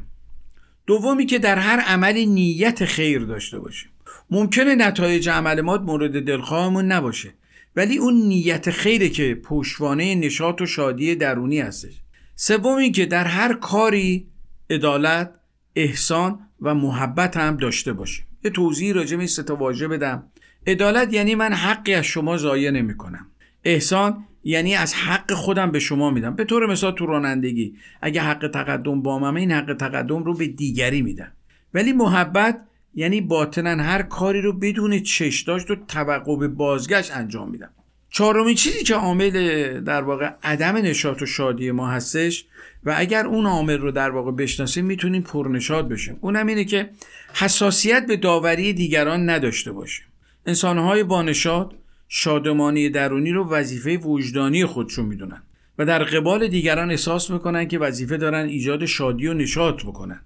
[0.86, 3.90] دومی که در هر عملی نیت خیر داشته باشیم.
[4.30, 7.34] ممکنه نتایج عمل ما مورد دلخواهمون نباشه
[7.76, 11.94] ولی اون نیت خیره که پشتوانه نشاط و شادی درونی هستش.
[12.36, 14.26] سومی که در هر کاری
[14.70, 15.34] عدالت
[15.76, 18.26] احسان و محبت هم داشته باشیم.
[18.44, 20.30] یه توضیح راجع به این واژه بدم.
[20.66, 23.26] عدالت یعنی من حقی از شما ضایع نمی کنم
[23.64, 26.34] احسان یعنی از حق خودم به شما میدم.
[26.34, 30.46] به طور مثال تو رانندگی اگه حق تقدم با من این حق تقدم رو به
[30.46, 31.32] دیگری میدم.
[31.74, 32.60] ولی محبت
[32.94, 37.70] یعنی باطنا هر کاری رو بدون چش داشت و توقع به بازگشت انجام میدم.
[38.10, 42.44] چهارمین چیزی که عامل در واقع عدم نشاط و شادی ما هستش
[42.84, 46.16] و اگر اون عامل رو در واقع بشناسیم می‌تونیم پرنشاد بشیم.
[46.20, 46.90] اونم اینه که
[47.34, 50.06] حساسیت به داوری دیگران نداشته باشیم.
[50.46, 51.74] انسانهای بانشاد
[52.08, 55.42] شادمانی درونی رو وظیفه وجدانی خودشون می‌دونن
[55.78, 60.20] و در قبال دیگران احساس می‌کنن که وظیفه دارن ایجاد شادی و نشاط بکنن.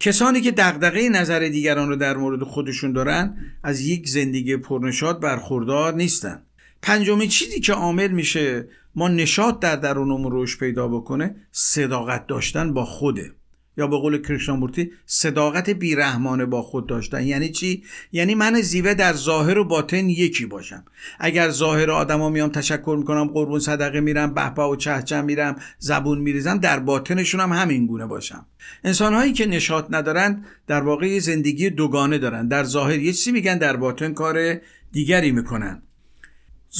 [0.00, 5.94] کسانی که دغدغه نظر دیگران رو در مورد خودشون دارن از یک زندگی پرنشاط برخوردار
[5.94, 6.42] نیستن.
[6.82, 12.84] پنجمین چیزی که عامل میشه ما نشاط در درونمون روش پیدا بکنه صداقت داشتن با
[12.84, 13.32] خوده.
[13.80, 17.26] یا به قول کریشنامورتی صداقت بیرحمانه با خود داشتن.
[17.26, 20.84] یعنی چی؟ یعنی من زیوه در ظاهر و باطن یکی باشم.
[21.18, 26.58] اگر ظاهر آدما میام تشکر می‌کنم قربون صدقه میرم بهبه و چهچه میرم زبون میریزم
[26.58, 28.46] در باطنشون هم همین گونه باشم.
[28.84, 32.48] انسان هایی که نشاط ندارن در واقع زندگی دوگانه دارن.
[32.48, 34.60] در ظاهر یه چیزی میگن در باطن کار
[34.92, 35.82] دیگری می‌کنن.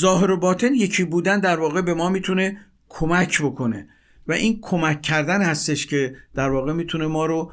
[0.01, 3.89] ظاهر و باطن یکی بودن در واقع به ما می‌تونه کمک بکنه.
[4.31, 7.53] و این کمک کردن هستش که در واقع می‌تونه ما رو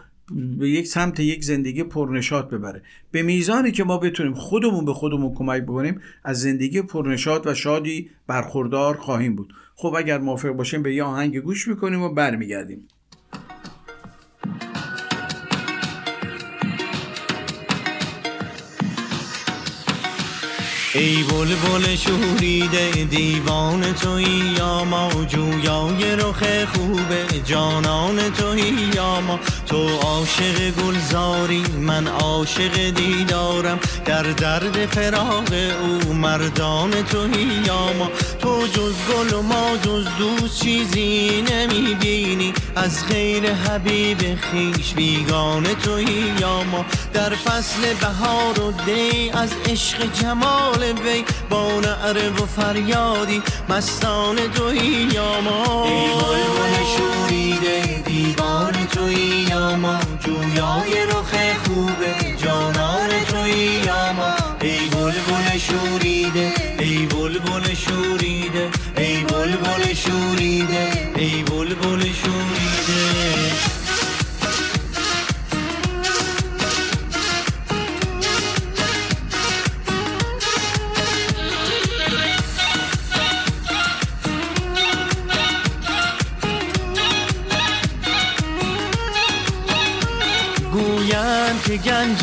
[0.59, 2.81] به یک سمت یک زندگی پرنشات ببره.
[3.11, 8.09] به میزانی که ما بتونیم خودمون به خودمون کمک بکنیم از زندگی پرنشات و شادی
[8.27, 9.53] برخوردار خواهیم بود.
[9.75, 12.87] خب اگر موافق باشیم به یه آهنگ گوش می‌کنیم و برمیگردیم.
[20.97, 24.23] ای بلبل شوریده دیوان توی
[24.57, 29.39] یا ما جویای رخ خوب جانان توی یا ما.
[29.65, 33.79] تو عاشق گلزاری من عاشق دیدارم.
[34.05, 38.11] در درد فراغ او مردان توی یا ما.
[38.39, 42.53] تو جز گل و ما جز دوست چیزی نمی‌بینی.
[42.75, 46.85] از خیر حبیب خیش بیگانه توی یا ما.
[47.17, 55.07] در فصل بهار و دی از عشق جمال وی با نعره و فریادی مستان توی
[55.13, 61.16] یا ما ای بلبل شوریده دیوان توی یا ما جویای رخ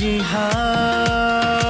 [0.05, 1.65] گنجی هست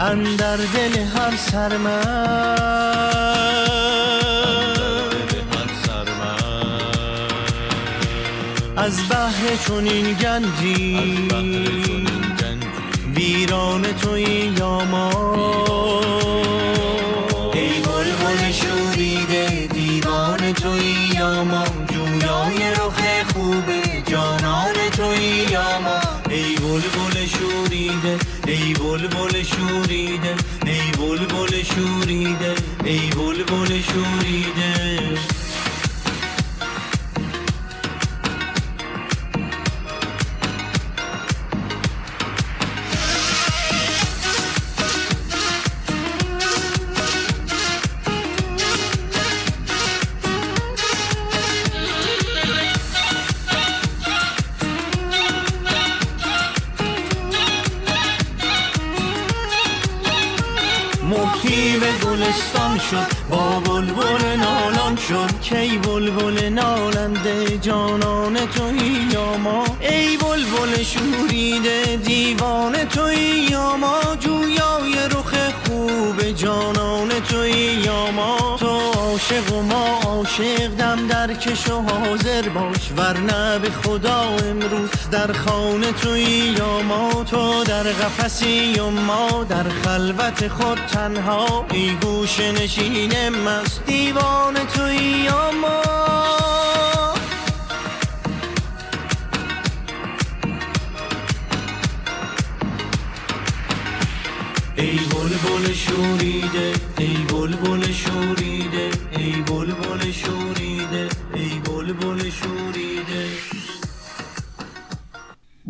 [0.00, 2.62] اندر دل هر سرمن
[8.76, 11.28] از بحر چونین گنجی.
[13.14, 15.21] ویران توی یا ما
[29.42, 30.34] بلبل شوریده
[30.66, 34.61] ای بلبل شوریده ای بلبل شوریده
[62.92, 63.28] شد.
[63.30, 65.40] با بلبل نالان شد.
[65.40, 68.11] کی بلبل نالنده جانان؟
[79.32, 82.92] عاشق و ما عاشق دم در کش و حاضر باش.
[82.96, 86.22] ورنه به خدا امروز در خانه توی
[86.58, 93.86] یا ما تو در قفسی و ما در خلوت خود تنها ای گوش نشین مست
[93.86, 96.11] دیوان توی یا ما.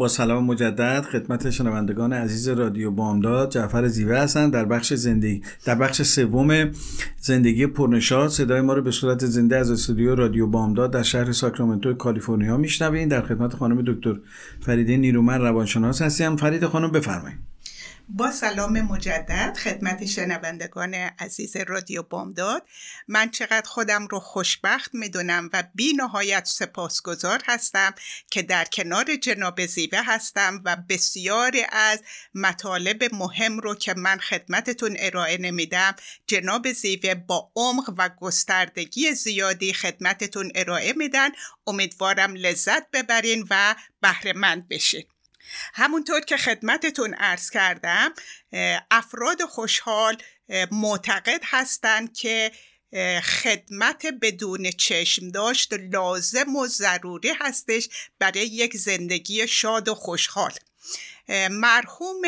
[0.02, 3.50] با سلام مجدد خدمت شنوندگان عزیز رادیو بامداد.
[3.50, 6.70] جعفر زیوه هستند در بخش زندگی در بخش سوم
[7.20, 11.94] زندگی پرنشاد صدای ما رو به صورت زنده از استودیو رادیو بامداد در شهر ساکرامنتو
[11.94, 14.20] کالیفرنیا میشنوین در خدمت خانم دکتر
[14.60, 16.36] فریده نیرومن روانشناس هستیم.
[16.36, 17.51] فرید خانم بفرمایید.
[18.08, 22.66] با سلام مجدد خدمت شنوندگان عزیز رادیو بامداد.
[23.08, 27.94] من چقدر خودم رو خوشبخت می‌دونم و بی نهایت سپاسگزار هستم
[28.30, 32.02] که در کنار جناب زیوه هستم و بسیاری از
[32.34, 35.94] مطالب مهم رو که من خدمتتون ارائه نمیدم
[36.26, 41.28] جناب زیوه با عمق و گستردگی زیادی خدمتتون ارائه میدن.
[41.66, 45.04] امیدوارم لذت ببرین و بهرهمند بشین.
[45.74, 48.14] همونطور که خدمتتون ارز کردم
[48.90, 50.16] افراد خوشحال
[50.70, 52.52] معتقد هستند که
[53.22, 57.88] خدمت بدون چشم داشت لازم و ضروری هستش
[58.18, 60.52] برای یک زندگی شاد و خوشحال.
[61.50, 62.22] مرحوم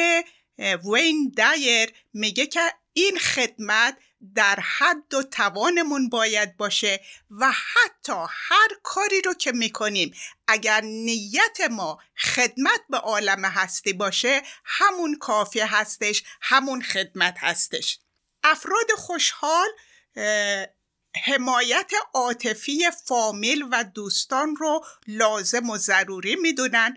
[0.58, 2.60] وین دایر میگه که
[2.92, 3.96] این خدمت
[4.34, 7.00] در حد و توانمون باید باشه
[7.30, 10.14] و حتی هر کاری رو که می‌کنیم
[10.48, 17.98] اگر نیت ما خدمت به عالم هستی باشه همون کافی هستش همون خدمت هستش.
[18.42, 19.68] افراد خوشحال
[21.24, 26.96] حمایت عاطفی فامیل و دوستان رو لازم و ضروری می‌دونن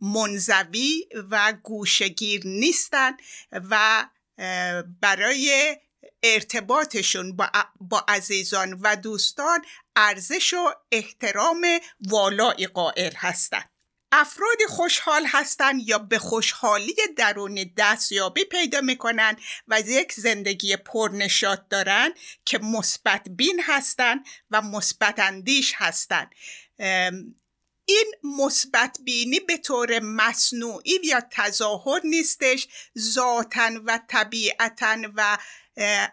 [0.00, 3.12] منزوی و گوشگیر نیستن
[3.52, 4.06] و
[5.00, 5.76] برای
[6.22, 7.50] ارتباطشون با,
[7.80, 9.64] با عزیزان و دوستان
[9.96, 11.66] ارزش و احترام
[12.00, 13.70] والایی قائل هستند
[14.12, 19.36] افراد خوشحال هستند یا به خوشحالی درون دستیابی پیدا می‌کنن
[19.68, 22.10] و یک زندگی پرنشاد دارن
[22.44, 26.34] که مثبت بین هستند و مثبت اندیش هستند
[27.88, 35.38] این مثبت بینی به طور مصنوعی یا تظاهر نیستش ذاتا و طبیعتا و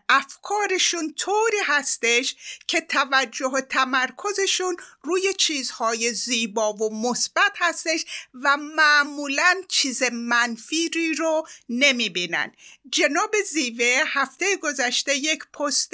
[0.10, 2.36] افکارشون طوری هستش
[2.68, 11.48] که توجه و تمرکزشون روی چیزهای زیبا و مثبت هستش و معمولا چیز منفی رو
[11.70, 12.52] نمی‌بینن.
[12.90, 15.92] جناب زیوه هفته گذشته یک پست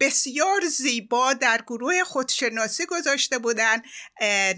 [0.00, 3.82] بسیار زیبا در گروه خودشناسی گذاشته بودن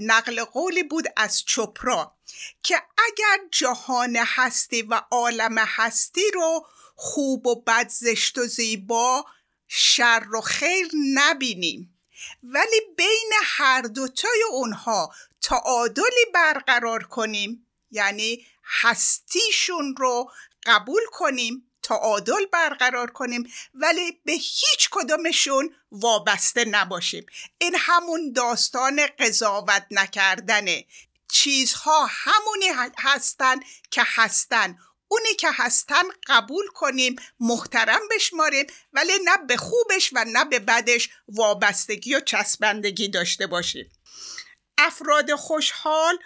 [0.00, 2.14] نقل قولی بود از چپرا
[2.62, 9.24] که اگر جهان هستی و عالم هستی رو خوب و بد زشت و زیبا
[9.68, 11.98] شر و خیر نبینیم.
[12.42, 20.30] ولی بین هر دوتای اونها تعادلی برقرار کنیم یعنی هستیشون رو
[20.66, 27.26] قبول کنیم تعادل برقرار کنیم ولی به هیچ کدومشون وابسته نباشیم.
[27.58, 30.86] این همون داستان قضاوت نکردنه.
[31.28, 32.66] چیزها همونی
[32.98, 34.78] هستن که هستن.
[35.12, 41.08] اونی که هستن قبول کنیم محترم بشماریم ولی نه به خوبش و نه به بدش
[41.28, 43.92] وابستگی و چسبندگی داشته باشیم.
[44.78, 46.18] افراد خوشحال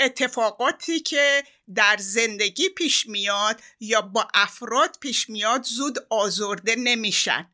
[0.00, 1.44] اتفاقاتی که
[1.74, 7.50] در زندگی پیش میاد یا با افراد پیش میاد زود آزرده نمیشن.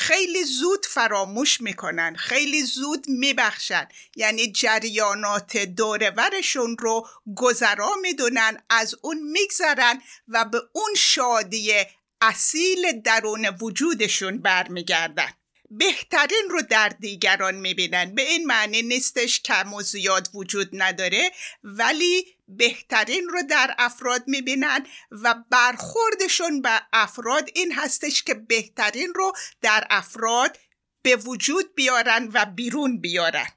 [0.00, 3.88] خیلی زود فراموش می‌کنن خیلی زود میبخشن.
[4.16, 11.72] یعنی جریانات دورورشون رو گذرا می‌دونن از اون میگذرن و به اون شادی
[12.20, 15.32] اصیل درون وجودشون برمیگردن.
[15.70, 18.14] بهترین رو در دیگران می‌بینن.
[18.14, 21.30] به این معنی نیستش کم و زیاد وجود نداره
[21.64, 22.26] ولی
[22.56, 29.86] بهترین رو در افراد می‌بینن و برخوردشون به افراد این هستش که بهترین رو در
[29.90, 30.58] افراد
[31.02, 33.48] به وجود بیارن و بیرون بیارن.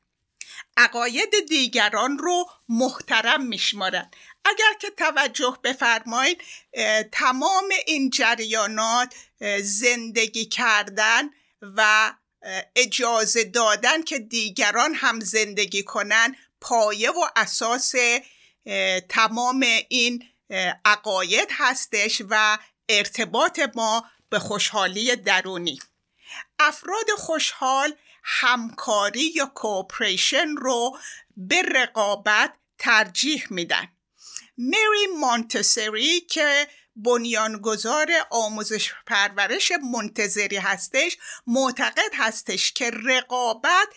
[0.77, 4.11] عقاید دیگران رو محترم میشمارن.
[4.45, 6.41] اگر که توجه بفرمایید
[7.11, 9.15] تمام این جریانات
[9.61, 11.29] زندگی کردن
[11.61, 12.13] و
[12.75, 17.95] اجازه دادن که دیگران هم زندگی کنن پایه و اساس
[19.09, 20.23] تمام این
[20.85, 22.57] عقاید هستش و
[22.89, 25.79] ارتباط ما به خوشحالی درونی.
[26.59, 30.97] افراد خوشحال همکاری یا کوپریشن رو
[31.37, 33.87] به رقابت ترجیح میدن.
[34.57, 41.17] مری مانتسری که بنیانگذار آموزش پرورش منتظری هستش
[41.47, 43.87] معتقد هستش که رقابت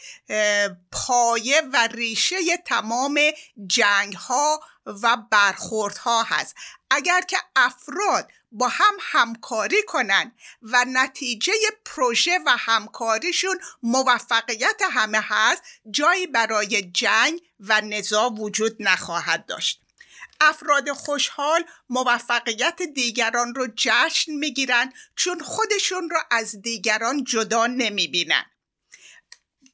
[0.92, 2.36] پایه و ریشه
[2.66, 3.20] تمام
[3.66, 6.54] جنگ ها و برخورد ها هست.
[6.90, 10.32] اگر که افراد با هم همکاری کنن
[10.62, 11.52] و نتیجه
[11.84, 19.85] پروژه و همکاریشون موفقیت همه هست جایی برای جنگ و نزاع وجود نخواهد داشت.
[20.40, 28.44] افراد خوشحال موفقیت دیگران رو جشن می‌گیرن چون خودشون رو از دیگران جدا نمی‌بینن.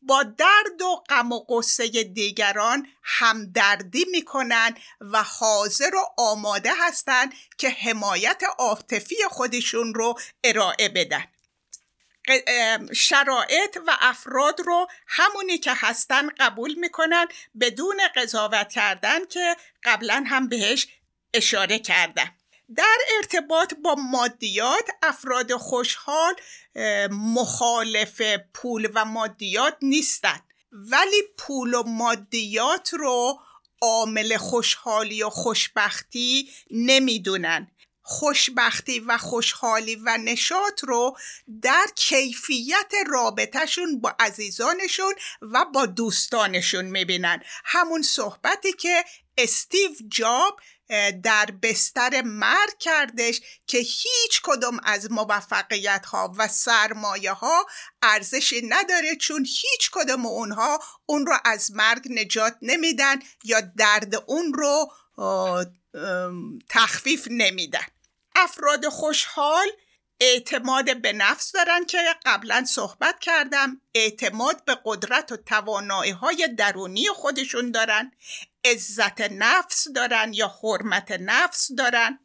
[0.02, 7.70] با درد و غم و قصه دیگران همدردی می‌کنن و حاضر و آماده هستند که
[7.70, 11.24] حمایت عاطفی خودشون رو ارائه بدن.
[12.94, 17.26] شرایط و افراد رو همونی که هستن قبول می‌کنن
[17.60, 20.86] بدون قضاوت کردن که قبلا هم بهش
[21.34, 22.30] اشاره کردن.
[22.76, 26.34] در ارتباط با مادیات افراد خوشحال
[27.10, 28.22] مخالف
[28.54, 33.40] پول و مادیات نیستند ولی پول و مادیات رو
[33.80, 37.71] عامل خوشحالی و خوشبختی نمی‌دونن.
[38.02, 41.16] خوشبختی و خوشحالی و نشاط رو
[41.62, 47.42] در کیفیت رابطهشون با عزیزانشون و با دوستانشون می‌بینن.
[47.64, 49.04] همون صحبتی که
[49.38, 50.60] استیو جاب
[51.22, 57.66] در بستر مرگ کردش که هیچ کدوم از موفقیت ها و سرمایه ها
[58.02, 64.54] ارزشی نداره چون هیچ کدوم اونها اون رو از مرگ نجات نمیدن یا درد اون
[64.54, 64.92] رو
[66.68, 67.86] تخفیف نمیدن.
[68.36, 69.66] افراد خوشحال
[70.20, 73.80] اعتماد به نفس دارن که قبلا صحبت کردم.
[73.94, 78.12] اعتماد به قدرت و توانایی های درونی خودشون دارن.
[78.64, 82.18] عزت نفس دارن یا حرمت نفس دارن.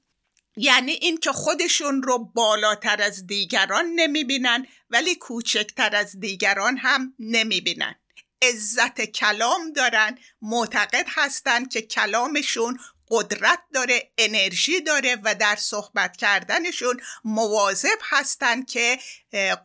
[0.58, 7.96] یعنی اینکه خودشون رو بالاتر از دیگران نمی‌بینن ولی کوچکتر از دیگران هم نمی‌بینن.
[8.42, 10.18] عزت کلام دارن.
[10.42, 12.80] معتقد هستند که کلامشون
[13.10, 19.00] قدرت داره انرژی داره و در صحبت کردنشون مواظب هستند که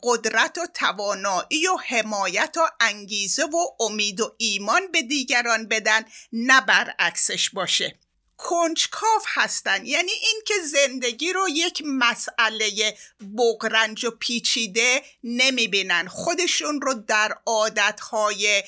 [0.03, 6.61] قدرت و توانایی و حمایت و انگیزه و امید و ایمان به دیگران بدن نه
[6.61, 7.99] برعکسش باشه.
[8.37, 12.97] کنجکاف هستن یعنی اینکه زندگی رو یک مسئله
[13.39, 16.09] بغرنج و پیچیده نمی‌بینن.
[16.09, 18.63] خودشون رو در عادتهای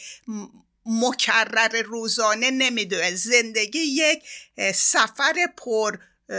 [0.87, 3.15] مکرر روزانه نمی‌دونه.
[3.15, 4.23] زندگی یک
[4.75, 5.99] سفر پر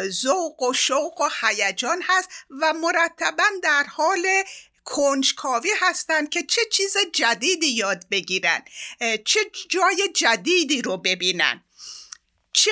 [0.10, 2.30] ذوق و شوق و هیجان هست
[2.62, 4.28] و مرتبا در حال
[4.86, 8.64] کنجکاوی هستند که چه چیز جدیدی یاد بگیرن
[9.26, 9.39] چه
[9.70, 11.64] جای جدیدی رو ببینن
[12.54, 12.72] چه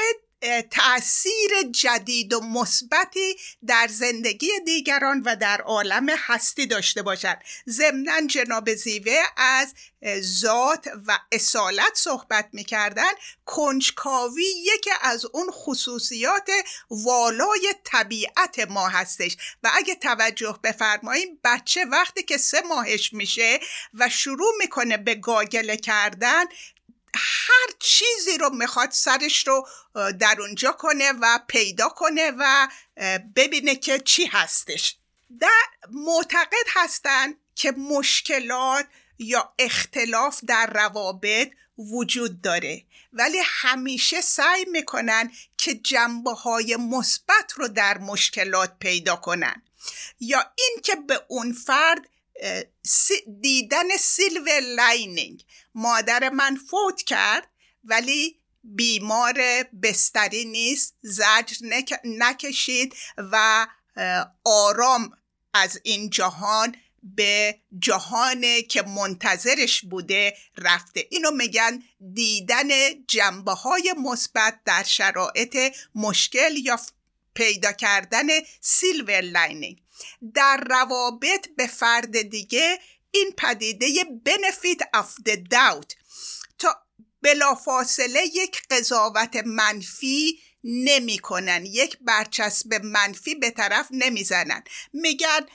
[0.71, 3.35] تاثیر جدید و مثبتی
[3.67, 9.73] در زندگی دیگران و در عالم هستی داشته باشند ضمنا جناب زیوه از
[10.19, 13.11] ذات و اصالت صحبت می‌کردن
[13.45, 16.49] کنجکاوی یکی از اون خصوصیات
[16.89, 19.37] والای طبیعت ما هستش.
[19.63, 23.59] و اگه توجه بفرماییم بچه وقتی که سه ماهش میشه
[23.93, 26.43] و شروع می‌کنه به گاگله کردن
[27.15, 29.67] هر چیزی رو می‌خواد سرش رو
[30.19, 32.67] در اونجا کنه و پیدا کنه و
[33.35, 34.97] ببینه که چی هستش.
[35.39, 38.85] در معتقد هستن که مشکلات
[39.19, 42.83] یا اختلاف در روابط وجود داره.
[43.13, 49.61] ولی همیشه سعی می‌کنن که جنبه های مثبت رو در مشکلات پیدا کنن.
[50.19, 52.09] یا اینکه به اون فرد
[53.41, 55.45] دیدن silver lining.
[55.75, 57.47] مادر من فوت کرد
[57.83, 61.67] ولی بیمار بستری نیست زجر
[62.03, 63.67] نکشید و
[64.43, 65.11] آرام
[65.53, 71.07] از این جهان به جهان که منتظرش بوده رفته.
[71.11, 72.67] اینو میگن دیدن
[73.07, 75.57] جنبه های مثبت در شرایط
[75.95, 76.79] مشکل یا
[77.33, 78.27] پیدا کردن
[78.61, 79.82] silver lining.
[80.33, 82.79] در روابط به فرد دیگه
[83.11, 83.87] این پدیده
[84.25, 85.93] benefit of the doubt.
[86.59, 86.75] تا
[87.21, 94.63] بلافاصله یک قضاوت منفی نمی‌کنن یک برچسب منفی به طرف نمی‌زنن.
[94.93, 95.45] میگن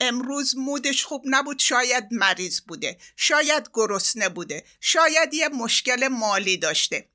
[0.00, 7.08] امروز مودش خوب نبود شاید مریض بوده شاید گرسنه بوده شاید یه مشکل مالی داشته.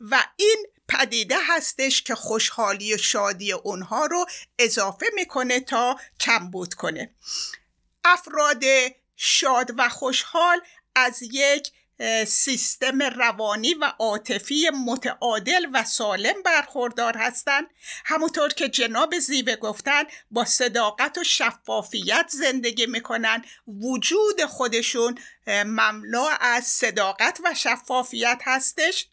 [0.00, 4.26] و این پدیده هستش که خوشحالی و شادی اونها رو
[4.58, 7.14] اضافه می‌کنه تا کمبود کنه.
[8.04, 8.64] افراد
[9.16, 10.60] شاد و خوشحال
[10.94, 11.72] از یک
[12.26, 17.66] سیستم روانی و عاطفی متعادل و سالم برخوردار هستند.
[18.04, 26.64] همونطور که جناب زیوه گفتن با صداقت و شفافیت زندگی می‌کنن وجود خودشون مملو از
[26.66, 29.06] صداقت و شفافیت هستش.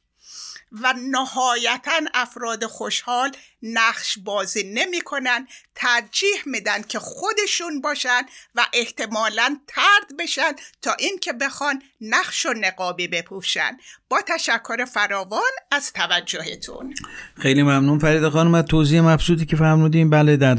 [0.72, 3.32] و نهایتا افراد خوشحال
[3.64, 8.22] نقش بازی نمی‌کنن ترجیح میدن که خودشون باشن
[8.56, 10.52] و احتمالا ترد بشن
[10.82, 13.78] تا اینکه بخوان نقش و نقابی بپوشن.
[14.10, 15.42] با تشکر فراوان
[15.72, 16.94] از توجهتون.
[17.42, 18.56] خیلی ممنون فرید خانم.
[18.56, 20.58] از توضیح مبسوطی که فرمودیم بله در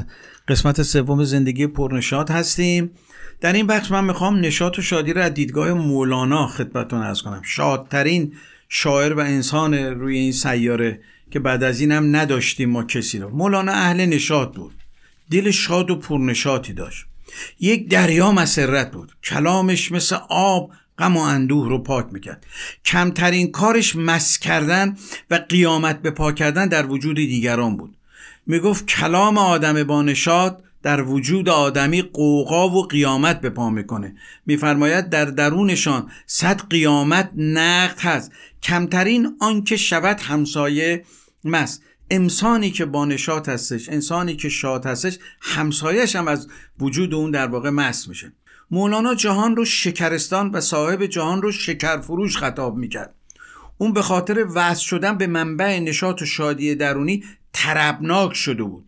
[0.48, 2.94] قسمت سوم زندگی پرنشاد هستیم.
[3.40, 7.42] در این بخش من می‌خوام نشاط و شادی را از دیدگاه مولانا خدمتتون ارز کنم.
[7.44, 8.36] شادترین
[8.68, 11.00] شاعر و انسان روی این سیاره
[11.30, 13.30] که بعد از این هم نداشتیم ما کسی رو.
[13.30, 14.74] مولانا اهل نشاط بود.
[15.30, 17.04] دل شاد و پرنشاطی داشت.
[17.60, 19.16] یک دریا مسرت بود.
[19.24, 22.46] کلامش مثل آب غم و اندوه رو پاک می‌کرد.
[22.84, 24.96] کمترین کارش مس کردن
[25.30, 27.96] و قیامت به پاک کردن در وجود دیگران بود.
[28.46, 34.16] می‌گفت کلام آدم با نشاط در وجود آدمی قوقا و قیامت به پا می‌کنه.
[34.46, 38.32] میفرماید در درونشان صد قیامت نقد هست.
[38.62, 41.04] کمترین آنکه شود همسایه
[41.44, 46.48] مس انسانی که با نشاط هستش انسانی که شاد هستش همسایش هم از
[46.78, 48.32] وجود اون در واقع مس میشه.
[48.70, 53.14] مولانا جهان رو شکرستان و صاحب جهان رو شکر فروش خطاب می‌کرد.
[53.78, 58.87] اون به خاطر وصل شدن به منبع نشاط و شادی درونی تربناک شده بود.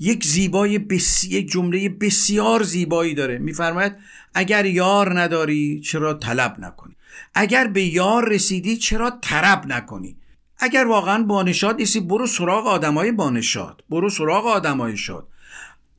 [0.00, 1.28] یک زیبای بسی...
[1.28, 3.38] یک جمله بسیار زیبایی داره.
[3.38, 3.92] میفرماید
[4.34, 6.96] اگر یار نداری چرا طلب نکنی؟
[7.34, 10.16] اگر به یار رسیدی چرا طرب نکنی؟
[10.58, 15.26] اگر واقعا بانشاد نیستی برو سراغ آدمای بانشاد برو سراغ آدمای شاد.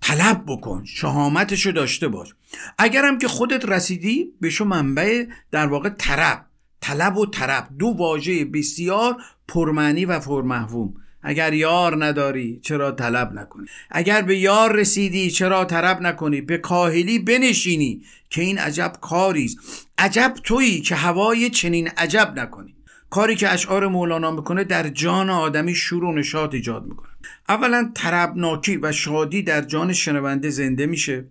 [0.02, 2.34] طلب بکن شهامتشو داشته باش.
[2.78, 6.45] اگرم که خودت رسیدی بشو منبع در واقع طرب.
[6.82, 9.16] طلب و طرب دو واژه بسیار
[9.47, 10.93] پرمعنی و پرمحوم
[11.24, 17.19] اگر یار نداری چرا طلب نکنی؟ اگر به یار رسیدی چرا طلب نکنی؟ به کاهلی
[17.19, 19.57] بنشینی که این عجب کاریست
[19.97, 22.76] عجب تویی که هوای چنین عجب نکنی.
[23.09, 27.09] کاری که اشعار مولانا می‌کنه در جان آدمی شور و نشاط ایجاد می‌کنه.
[27.49, 31.26] اولا طربناکی و شادی در جان شنونده زنده میشه.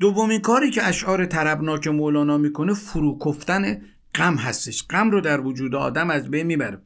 [0.00, 3.80] دومین کاری که اشعار طربناک مولانا می‌کنه فروکفتن
[4.14, 4.84] غم هستش.
[4.90, 6.78] غم رو در وجود آدم از بین می‌بره.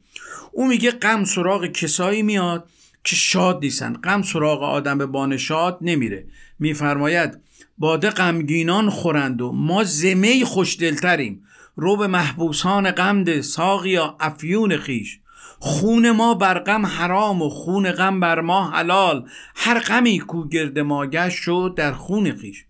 [0.51, 2.69] او میگه غم سراغ کسایی میاد
[3.03, 3.93] که شاد نیستن.
[3.93, 6.25] غم سراغ آدم بانشاد نمیره.
[6.59, 7.37] میفرماید
[7.77, 11.43] باده غمگینان خورند و ما زمه خوشدلتریم.
[11.75, 15.19] رو به محبوسان غمده ساقیا افیون خیش
[15.59, 19.27] خون ما بر غم حرام و خون غم بر ما حلال.
[19.55, 22.65] هر غمی کو گرد ما گشت شد در خون خیش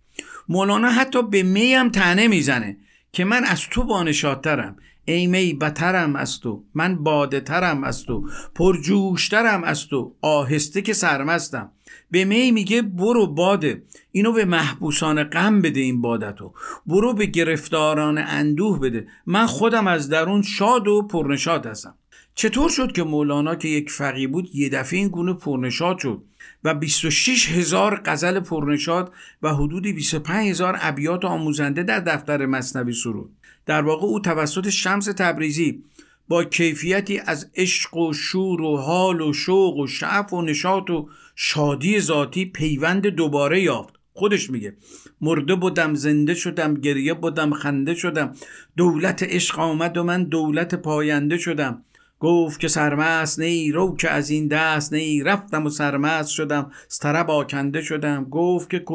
[0.50, 2.78] مولانا حتی به می هم تنه می‌زنه.
[3.14, 4.76] که من از تو بانشادترم.
[5.06, 6.64] ای می بترم از تو.
[6.74, 8.30] من باده ترم از تو.
[8.56, 10.16] پرجوشترم از تو.
[10.22, 11.72] آهسته که سرمستم.
[12.12, 13.84] به می میگه برو باده.
[14.12, 16.54] اینو به محبوسان غم بده این بادتو.
[16.86, 19.08] برو به گرفتاران اندوه بده.
[19.26, 21.96] من خودم از درون شاد و پرنشاد هستم.
[22.36, 26.24] چطور شد که مولانا که یک فقی بود یه دفعه این گونه پرنشاد شد؟
[26.64, 29.12] و 26 هزار غزل پرنشاد
[29.42, 33.30] و حدود 25 هزار ابیات آموزنده در دفتر مصنوی سرود.
[33.66, 35.84] در واقع او توسط شمس تبریزی
[36.28, 41.10] با کیفیتی از عشق و شور و حال و شوق و شعف و نشاط و
[41.36, 43.94] شادی ذاتی پیوند دوباره یافت.
[44.14, 44.74] خودش میگه
[45.22, 48.36] مرده بودم زنده شدم گریه بودم خنده شدم.
[48.78, 51.84] دولت عشق آمد و من دولت پاینده شدم.
[52.24, 57.00] گفت که سرمست نی رو که از این دست نی رفتم و سرمست شدم از
[57.00, 58.28] طرب آکنده شدم.
[58.30, 58.86] گفت که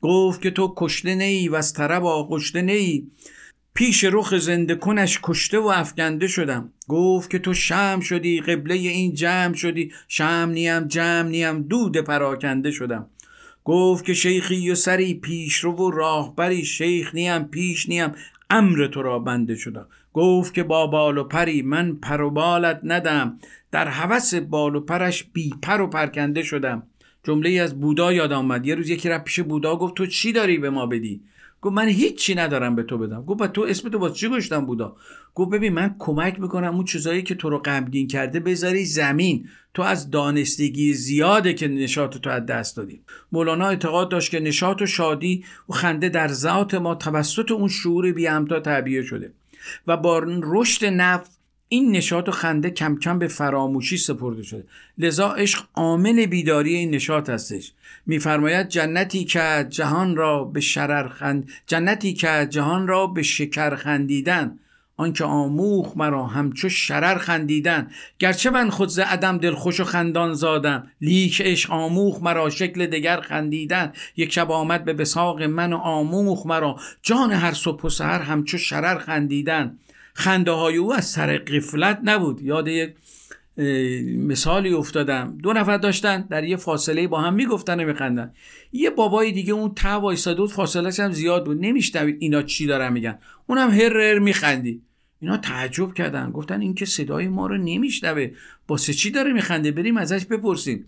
[0.00, 3.10] گفت که تو کشته نی و از طرب آغشته نی
[3.74, 6.72] پیش رخ زنده کنش کشته و افکنده شدم.
[6.88, 9.92] گفت که تو شم شدی قبله این جمع شدی.
[10.08, 13.06] شم نیم جمع نیم دود پراکنده شدم.
[13.64, 16.64] گفت که شیخی و سری پیش رو و راهبری.
[16.64, 18.12] شیخ نیم پیش نیم
[18.50, 19.86] امر تو را بنده شدم.
[20.14, 23.38] گفت که با بال و پری من پر و بالت ندم.
[23.72, 26.82] در هوس بال و پرش بی پر و پرکنده شدم.
[27.24, 28.66] جمله از بودا یاد آمد.
[28.66, 31.20] یه روز یکی رفت پیش بودا گفت تو چی داری به ما بدی؟
[31.60, 33.22] گفت من هیچی ندارم به تو بدم.
[33.22, 34.96] گفت تو اسم تو با چی گشتم بودا؟
[35.34, 39.48] گفت ببین من کمک می‌کنم اون چیزایی که تو رو غمگین کرده بذاری زمین.
[39.74, 43.00] تو از دانستگی زیاده که نشاط تو از دست دادیم
[43.32, 48.12] مولانا اعتقاد داشت که نشاط و شادی و خنده در ذات ما توسط اون شعور
[48.12, 48.28] بی
[48.64, 49.32] تعبیه شده.
[49.86, 51.30] و با رشد نفس
[51.68, 54.64] این نشاط و خنده کم کم به فراموشی سپرده شده.
[54.98, 57.72] لذا عشق عامل بیداری این نشاط هستش.
[58.06, 64.58] میفرماید جنتی که جهان را به شرر خند جنتی که جهان را به شکر خندیدن.
[64.96, 67.90] آنکه آموخ مرا همچو شرر خندیدن.
[68.18, 70.90] گرچه من خود ز عدم دلخوش و خندان زادم.
[71.00, 73.92] لیک عشق آموخ مرا شکل دگر خندیدن.
[74.16, 76.76] یک شب آمد به بساق من و آموخ مرا.
[77.02, 79.78] جان هر صبح و سحر همچو شرر خندیدن.
[80.14, 82.42] خنده های او از سر قفلت نبود.
[82.42, 82.94] یاد یک
[84.16, 85.38] مثالی افتادم.
[85.42, 88.32] دو نفر داشتن در یه فاصله با هم می‌گفتن و میخندن.
[88.72, 91.58] یه بابای دیگه اون تا وایساده بود فاصلهش هم زیاد بود.
[91.60, 93.18] نمیشنوید اینا چی دارن میگن.
[93.46, 94.82] اونم هر هر میخندی.
[95.20, 96.30] اینا تعجب کردن.
[96.30, 98.30] گفتن این که صدای ما رو نمیشنوه.
[98.66, 100.86] باسه چی داره میخنده؟ بریم ازش بپرسیم.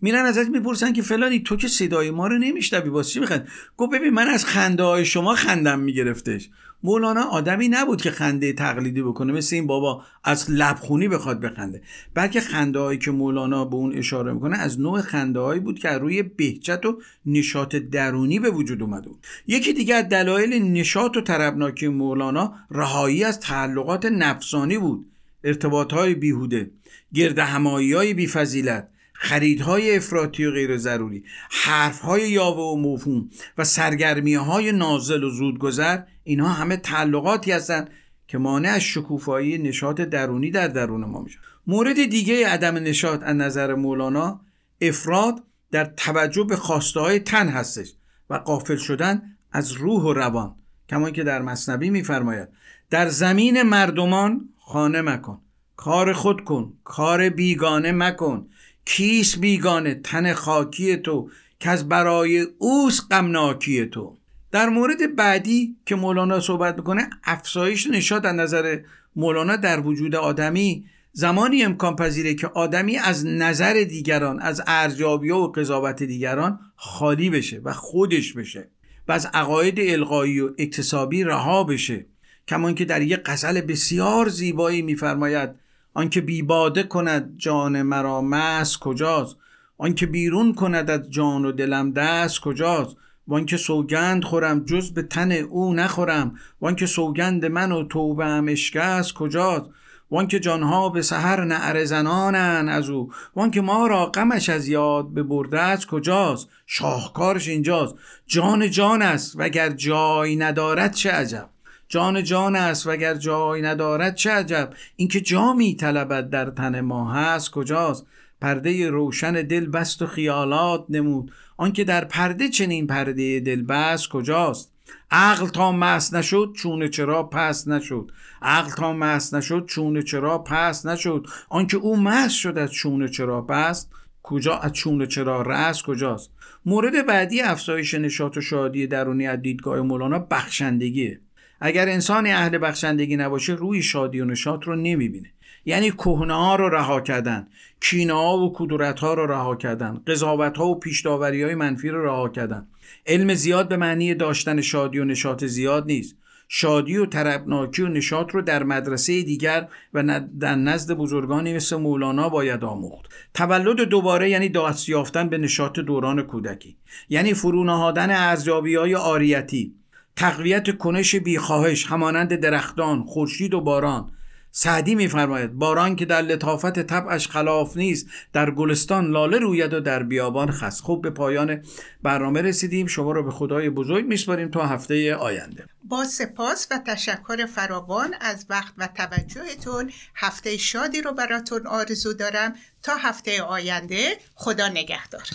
[0.00, 3.92] میرن ازش می‌پرسن که فلانی تو که صدای ما رو نمیشنوی واسه چی میخند گفت
[3.92, 6.48] ببین من از خنده های شما خندم میگرفتش.
[6.84, 11.82] مولانا آدمی نبود که خنده تقلیدی بکنه مثل این بابا از لبخونی بخواد بخنده.
[12.14, 15.88] بلکه خنده هایی که مولانا به اون اشاره می‌کنه از نوع خنده هایی بود که
[15.88, 21.20] روی بهجت و نشاط درونی به وجود اومده بود یکی دیگه از دلایل نشاط و
[21.20, 25.06] طربناکی مولانا رهایی از تعلقات نفسانی بود.
[25.44, 26.70] ارتباط های بیهوده
[27.14, 28.88] گرد همایی های بیفضیلت.
[29.24, 35.98] خریدهای افراطی و غیر ضروری حرفهای یاوه و مفهوم و سرگرمی های نازل و زودگذر
[36.24, 37.90] اینها همه تعلقاتی هستند
[38.28, 41.38] که مانع از شکوفایی نشاط درونی در درون ما میشن.
[41.66, 44.40] مورد دیگه عدم نشاط از نظر مولانا
[44.80, 47.92] افراد در توجه به خواسته های تن هستش
[48.30, 50.54] و قافل شدن از روح و روان
[50.88, 52.48] کما که در مصنبی میفرماید
[52.90, 55.38] در زمین مردمان خانه مکن
[55.76, 58.46] کار خود کن کار بیگانه مکن
[58.84, 61.30] کیس بیگانه تن خاکی تو
[61.60, 64.16] که از برای اوس غمناکی تو؟
[64.52, 68.78] در مورد بعدی که مولانا صحبت می‌کنه افزایش نشاد از نظر
[69.16, 75.46] مولانا در وجود آدمی زمانی امکان پذیره که آدمی از نظر دیگران از ارزیابی و
[75.46, 78.68] قضاوت دیگران خالی بشه و خودش بشه
[79.08, 82.06] و از عقاید القایی و اکتسابی رها بشه.
[82.48, 85.50] کمان که در یک غزل بسیار زیبایی میفرماید
[85.94, 89.36] آنکه بیباده کند جان مرا مس کجاست؟
[89.78, 92.96] آنکه بیرون کند از جان و دلم دست کجاست؟
[93.28, 99.14] وانکه سوگند خورم جز به تن او نخورم؟ وانکه سوگند من و توبه هم اشکست
[99.14, 99.70] کجاست؟
[100.10, 105.22] وانکه جانها به سحر نعر زنانن از او؟ وانکه ما را غمش از یاد به
[105.22, 107.94] برده از کجاست؟ شاهکارش اینجاست.
[108.26, 111.51] جان جان است وگر جای ندارد چه عجب؟
[111.92, 117.12] جان جان است وگر جای ندارد چه عجب؟ اینکه جا می طلبد در تن ما
[117.12, 118.06] هست کجاست؟
[118.40, 121.32] پرده روشن دل بست و خیالات نمود.
[121.56, 124.72] آنکه در پرده چنین پرده دل بست کجاست؟
[125.10, 128.10] عقل تا مس نشد چونه چرا پس نشد؟
[128.42, 133.42] عقل تا مس نشد چونه چرا پس نشد؟ آنکه او مس شد از چونه چرا
[133.42, 133.90] پست
[134.22, 136.30] کجا از چونه چرا رس کجاست؟
[136.66, 141.20] مورد بعدی افزایش نشاط و شادی درونی از دیدگاه مولانا بخشندگیه.
[141.64, 145.30] اگر انسان اهل بخشندگی نباشه روی شادی و نشاط رو نمی‌بینه.
[145.64, 147.46] یعنی کهنه ها رو رها کردن
[147.80, 152.04] کینه ها و کدورت ها رو رها کردن قضاوت ها و پیشداوری های منفی رو
[152.04, 152.66] رها کردن.
[153.06, 156.16] علم زیاد به معنی داشتن شادی و نشاط زیاد نیست.
[156.48, 162.28] شادی و طربناکی و نشاط رو در مدرسه دیگر و در نزد بزرگانی مثل مولانا
[162.28, 163.06] باید آموخت.
[163.34, 166.76] تولد دوباره یعنی دست یافتن به نشاط دوران کودکی.
[167.08, 169.74] یعنی فرونهادن ارزیابی های آریتی.
[170.16, 174.12] تقویت کنش بیخواهش همانند درختان خورشید و باران.
[174.54, 180.02] سعدی میفرماید باران که در لطافت طبعش خلاف نیست در گلستان لاله روید و در
[180.02, 180.80] بیابان خس.
[180.80, 181.62] خوب به پایان
[182.02, 182.86] برنامه رسیدیم.
[182.86, 185.66] شما رو به خدای بزرگ میسپاریم تا هفته آینده.
[185.84, 192.54] با سپاس و تشکر فراوان از وقت و توجهتون هفته شادی رو براتون آرزو دارم.
[192.82, 195.26] تا هفته آینده خدا نگهدار.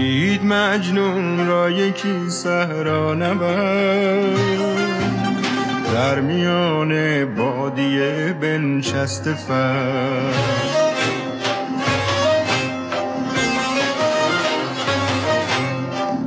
[0.00, 3.14] دید مجنون را یکی صحرا
[5.94, 10.32] در میان بادیه بنشست فر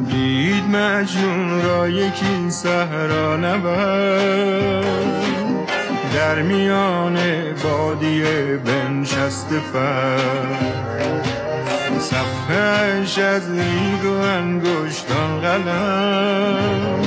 [0.09, 3.37] دید مجنون را یکی صحرا
[6.13, 7.17] در میان
[7.63, 11.32] بادیه بنشست فر
[12.13, 17.01] صفحش از ریگ و انگشتان قلم.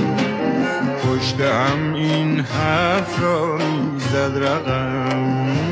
[1.02, 5.65] پشت هم این حرف را می‌زد رقم.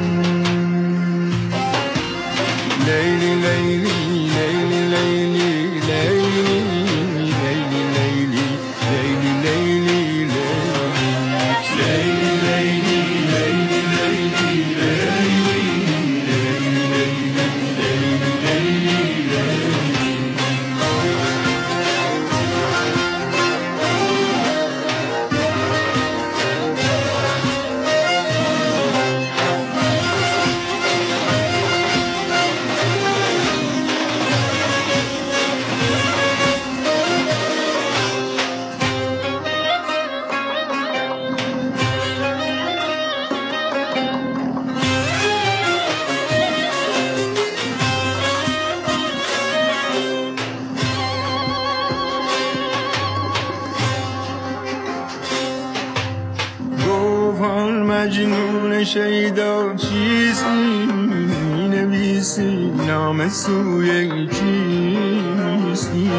[63.35, 66.11] سوی کیستی؟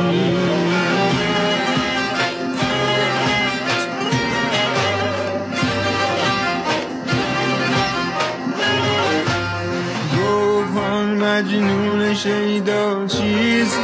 [10.18, 10.78] گفت
[11.22, 13.78] مجنون شیدا چیزی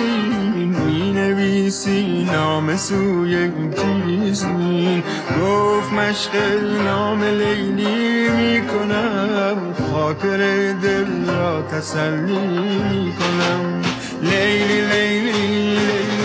[0.86, 5.04] می نویسی نام سوی کیستی؟
[5.42, 6.36] گفت مشق
[6.86, 8.61] نام لیلی می
[10.14, 13.82] خاطر دل را تسلی کنم.
[14.22, 16.21] لیلی لیلی لیلی.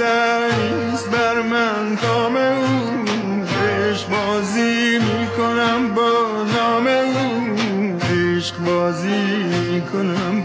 [0.00, 3.04] نیست بر من کام او
[3.64, 6.12] عشق بازی می‌کنم با
[6.56, 9.22] نام او عشق بازی
[9.72, 10.43] می‌کنم.